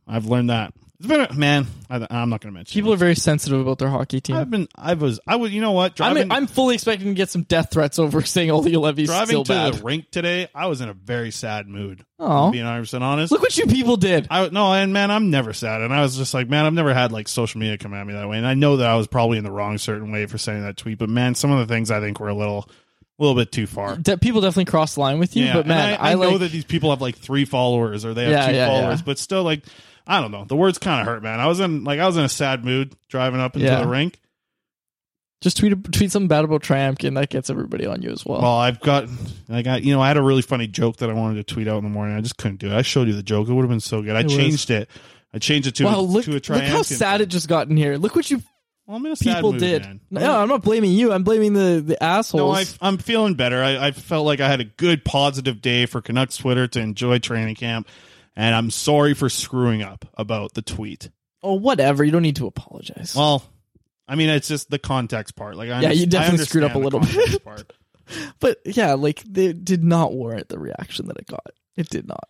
[0.07, 0.74] I've learned that.
[0.98, 1.68] It's been a, man.
[1.89, 2.74] I, I'm not going to mention.
[2.74, 4.38] People are very sensitive about their hockey team.
[4.38, 4.68] I've been.
[4.76, 5.20] I was.
[5.28, 5.52] I was.
[5.52, 6.00] You know what?
[6.00, 9.43] I'm, I'm fully expecting to get some death threats over saying all the Levy's driving
[9.43, 9.74] to bad.
[9.74, 10.48] the rink today.
[10.56, 12.06] I was in a very sad mood.
[12.20, 12.52] Aw.
[12.52, 13.32] Being 100 percent honest.
[13.32, 14.28] Look what you people did.
[14.30, 16.93] I no, and man, I'm never sad, and I was just like, man, I've never
[16.93, 19.08] had like social media come at me that way, and I know that I was
[19.08, 21.74] probably in the wrong certain way for sending that tweet, but man, some of the
[21.74, 22.70] things I think were a little,
[23.20, 23.98] a little bit too far.
[23.98, 26.39] De- people definitely cross the line with you, yeah, but man, I, I, know like,
[26.39, 29.20] that these people have like three followers or they have Yeah, two yeah, followers, but
[29.20, 29.64] still, like,
[30.08, 31.39] I don't know, the words kind of hurt, man.
[31.39, 33.82] I was in like I was in a sad mood driving up into Yeah.
[33.82, 34.20] the rink.
[35.41, 38.41] just tweet tweet something bad about Triumph, and that gets everybody on you as well.
[38.41, 39.08] Well, I've got,
[39.49, 41.68] I got, you know, I had a really funny joke that I wanted to tweet
[41.68, 42.16] out in the morning.
[42.18, 42.74] I just couldn't do it.
[42.74, 44.16] I showed you the joke; it would have been so good.
[44.16, 44.36] I It was.
[44.36, 44.89] changed it.
[45.34, 46.72] I changed it to wow, a, look, to a look triumphant.
[46.74, 47.97] how sad it just got in here.
[47.97, 48.41] Look what you
[48.88, 49.82] Well, I'm in a sad people mood, did.
[49.84, 49.99] man.
[50.10, 51.12] No, I'm not blaming you.
[51.12, 52.39] I'm blaming the the assholes.
[52.39, 53.62] No, I, I'm feeling better.
[53.62, 57.20] I, I felt like I had a good positive day for Canucks Twitter to enjoy
[57.20, 57.88] training camp,
[58.36, 61.10] and I'm sorry for screwing up about the tweet.
[61.44, 62.04] oh, whatever.
[62.04, 63.16] You don't need to apologize.
[63.16, 63.44] Well,
[64.08, 65.56] I mean, it's just the context part.
[65.56, 67.42] Like, I Yeah, you definitely screwed up a little bit.
[68.40, 71.48] But yeah, like they did not warrant the reaction that it got.
[71.76, 72.30] It did not.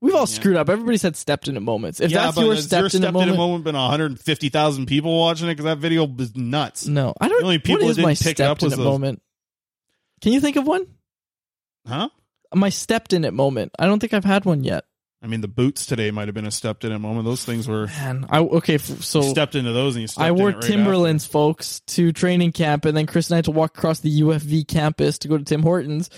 [0.00, 0.68] We've all screwed up.
[0.68, 2.00] Everybody's had stepped in at moments.
[2.00, 4.86] If yeah, that's your stepped, your in, stepped at moment, in a moment been 150,000
[4.86, 6.86] people watching it because that video was nuts.
[6.86, 7.38] no, I don't.
[7.38, 8.84] The only people what is that my didn't pick it up stepped in at those-
[8.84, 9.22] moment?
[10.20, 10.86] Can you think of one?
[11.86, 12.10] Huh?
[12.54, 13.72] My stepped in it moment.
[13.78, 14.84] I don't think I've had one yet.
[15.20, 17.24] I mean, the boots today might have been a stepped in it moment.
[17.24, 18.76] Those things were Man, I okay.
[18.76, 22.12] f- So you stepped into those and you stepped I wore right Timberlands, folks, to
[22.12, 25.28] training camp, and then Chris and I had to walk across the UFV campus to
[25.28, 26.08] go to Tim Hortons.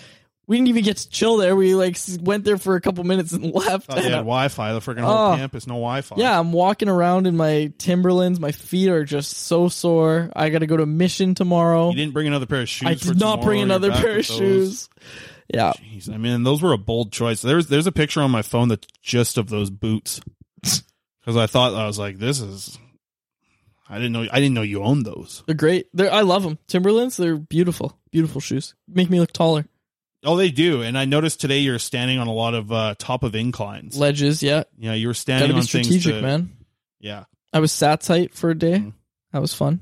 [0.47, 1.55] We didn't even get to chill there.
[1.57, 3.87] We like went there for a couple minutes and left.
[3.87, 4.72] Thought they had Wi-Fi.
[4.74, 5.37] The freaking whole oh.
[5.37, 6.16] campus, no Wi-Fi.
[6.18, 8.39] Yeah, I'm walking around in my Timberlands.
[8.39, 10.31] My feet are just so sore.
[10.35, 11.91] I got to go to mission tomorrow.
[11.91, 12.89] You didn't bring another pair of shoes.
[12.89, 13.61] I did not bring.
[13.61, 14.89] You're another pair of shoes.
[14.89, 15.05] those.
[15.53, 15.72] Yeah.
[15.72, 17.42] Jeez, I mean, those were a bold choice.
[17.42, 20.20] There's there's a picture on my phone that's just of those boots
[20.62, 22.78] because I thought I was like, this is.
[23.88, 24.26] I didn't know.
[24.30, 25.42] I didn't know you owned those.
[25.46, 25.88] They're great.
[25.92, 26.59] They're I love them.
[26.68, 27.98] Timberlands, they're beautiful.
[28.12, 28.74] Beautiful shoes.
[28.86, 29.66] Make me look taller.
[30.22, 30.82] Oh, they do.
[30.82, 33.96] And I noticed today you're standing on a lot of uh, top of inclines.
[33.98, 34.64] Ledges, yeah.
[34.78, 35.86] yeah, you were standing Gotta be on things.
[35.86, 36.57] strategic, to- man.
[37.01, 38.74] Yeah, I was sat tight for a day.
[38.78, 38.90] Mm-hmm.
[39.32, 39.80] That was fun.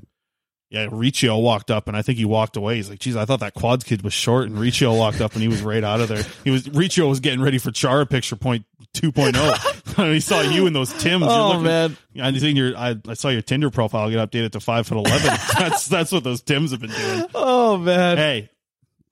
[0.69, 0.87] Yeah.
[0.91, 2.75] Riccio walked up, and I think he walked away.
[2.75, 5.41] He's like, "Geez, I thought that quads kid was short." And Riccio walked up, and
[5.41, 6.23] he was right out of there.
[6.43, 9.95] He was Riccio was getting ready for Chara picture point 2.0.
[10.13, 11.21] he saw you in those Tims.
[11.23, 11.97] You're Oh, looking- man.
[12.21, 15.27] I think your I, I saw your Tinder profile get updated to five foot eleven.
[15.57, 17.25] that's that's what those Tims have been doing.
[17.33, 18.17] Oh man.
[18.17, 18.49] Hey,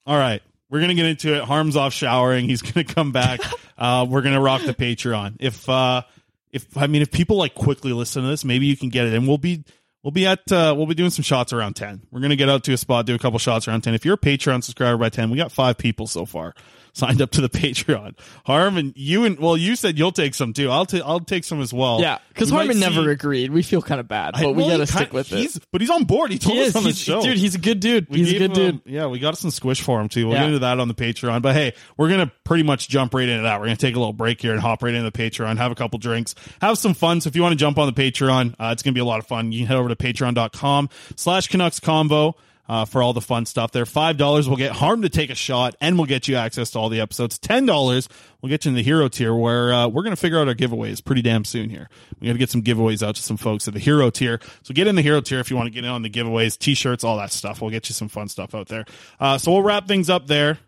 [0.06, 1.44] all right, we're gonna get into it.
[1.44, 2.48] Harm's off showering.
[2.48, 3.40] He's gonna come back.
[3.78, 5.36] uh, we're gonna rock the Patreon.
[5.40, 6.02] If uh,
[6.52, 9.14] if I mean, if people like quickly listen to this, maybe you can get it,
[9.14, 9.64] and we'll be.
[10.08, 12.00] We'll be at uh, we'll be doing some shots around ten.
[12.10, 13.92] We're gonna get out to a spot, do a couple shots around ten.
[13.92, 16.54] If you're a Patreon subscriber by ten, we got five people so far
[16.98, 18.14] signed up to the Patreon.
[18.44, 20.70] Harman, you and well, you said you'll take some too.
[20.70, 22.00] I'll take I'll take some as well.
[22.00, 23.50] Yeah, because We Harman never see- agreed.
[23.50, 25.64] We feel kind of bad, but I- we well, got to stick with he's, it.
[25.72, 26.30] But he's on board.
[26.30, 26.76] He told He us is.
[26.76, 27.22] on the show.
[27.22, 28.08] dude, he's a good dude.
[28.08, 28.80] We he's a good dude.
[28.84, 30.26] yeah, we got some squish for him too.
[30.26, 30.40] We'll Yeah.
[30.42, 31.42] get into that on the Patreon.
[31.42, 33.60] But hey, we're gonna pretty much jump right into that.
[33.60, 35.74] We're gonna take a little break here and hop right into the Patreon, have a
[35.74, 37.20] couple drinks, have some fun.
[37.20, 39.18] So if you want to jump on the Patreon, uh, it's gonna be a lot
[39.20, 39.52] of fun.
[39.52, 42.34] You can head over to patreon.com slash Canucks Convo.
[42.68, 43.86] Uh, for all the fun stuff there.
[43.86, 46.90] $5 will get Harm to take a shot and we'll get you access to all
[46.90, 47.38] the episodes.
[47.38, 48.08] $10
[48.42, 50.54] will get you in the hero tier where uh, we're going to figure out our
[50.54, 51.88] giveaways pretty damn soon here.
[52.20, 54.38] We got to get some giveaways out to some folks at the hero tier.
[54.64, 56.58] So get in the hero tier if you want to get in on the giveaways,
[56.58, 57.62] t-shirts, all that stuff.
[57.62, 58.84] We'll get you some fun stuff out there.
[59.18, 60.58] Uh, so we'll wrap things up there.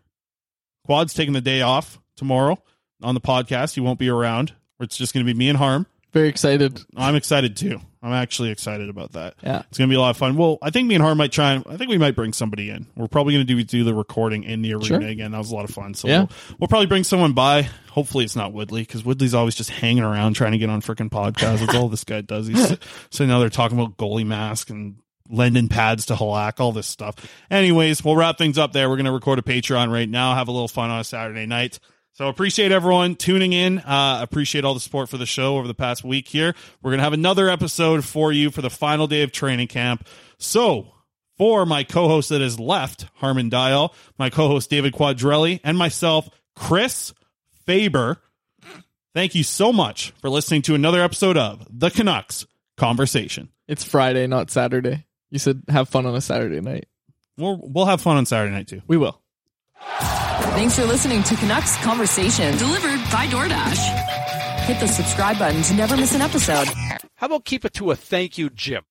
[0.85, 2.57] Quad's taking the day off tomorrow
[3.03, 3.75] on the podcast.
[3.75, 4.53] He won't be around.
[4.79, 5.85] It's just going to be me and Harm.
[6.13, 6.81] Very excited.
[6.97, 7.79] I'm excited too.
[8.03, 9.35] I'm actually excited about that.
[9.43, 9.61] Yeah.
[9.69, 10.35] It's gonna be a lot of fun.
[10.35, 11.53] Well, I think me and Harm might try.
[11.53, 12.87] And, I think we might bring somebody in.
[12.95, 15.01] We're probably gonna do do the recording in the arena Sure.
[15.01, 15.31] again.
[15.31, 15.93] That was a lot of fun.
[15.93, 16.19] So Yeah.
[16.21, 16.29] we'll,
[16.61, 17.69] we'll probably bring someone by.
[17.91, 21.09] Hopefully, it's not Woodley because Woodley's always just hanging around trying to get on freaking
[21.09, 21.59] podcasts.
[21.59, 22.47] That's all this guy does.
[22.47, 22.81] He's sit-
[23.11, 24.95] sitting out there talking about goalie mask and
[25.29, 27.15] lending pads to Halak, all this stuff.
[27.51, 28.89] Anyways, we'll wrap things up there.
[28.89, 30.33] We're gonna record a Patreon right now.
[30.33, 31.79] Have a little fun on a Saturday night.
[32.13, 33.79] So appreciate everyone tuning in.
[33.79, 36.53] Uh, appreciate all the support for the show over the past week here.
[36.81, 40.07] We're going to have another episode for you for the final day of training camp.
[40.37, 40.93] So
[41.37, 47.13] for my co-host that is left, Harman Dayal, my co-host David Quadrelli, and myself, Chris
[47.65, 48.17] Faber,
[49.15, 52.45] thank you so much for listening to another episode of The Canucks
[52.75, 53.49] Conversation.
[53.67, 55.05] It's Friday, not Saturday.
[55.29, 56.87] You said have fun on a Saturday night.
[57.37, 58.81] We'll, we'll have fun on Saturday night too.
[58.85, 59.21] We will.
[60.41, 62.57] Thanks for listening to Canucks Conversation.
[62.57, 64.65] Delivered by DoorDash.
[64.65, 66.67] Hit the subscribe button to never miss an episode.
[67.15, 68.83] How about keep it to a thank you, Jim?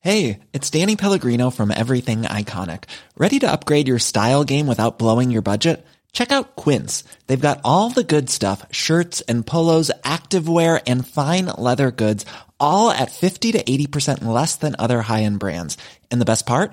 [0.00, 2.84] Hey, it's Danny Pellegrino from Everything Iconic.
[3.16, 5.84] Ready to upgrade your style game without blowing your budget?
[6.12, 7.04] Check out Quince.
[7.26, 12.24] They've got all the good stuff shirts and polos, activewear, and fine leather goods,
[12.60, 15.76] all at 50 to 80% less than other high end brands.
[16.10, 16.72] And the best part?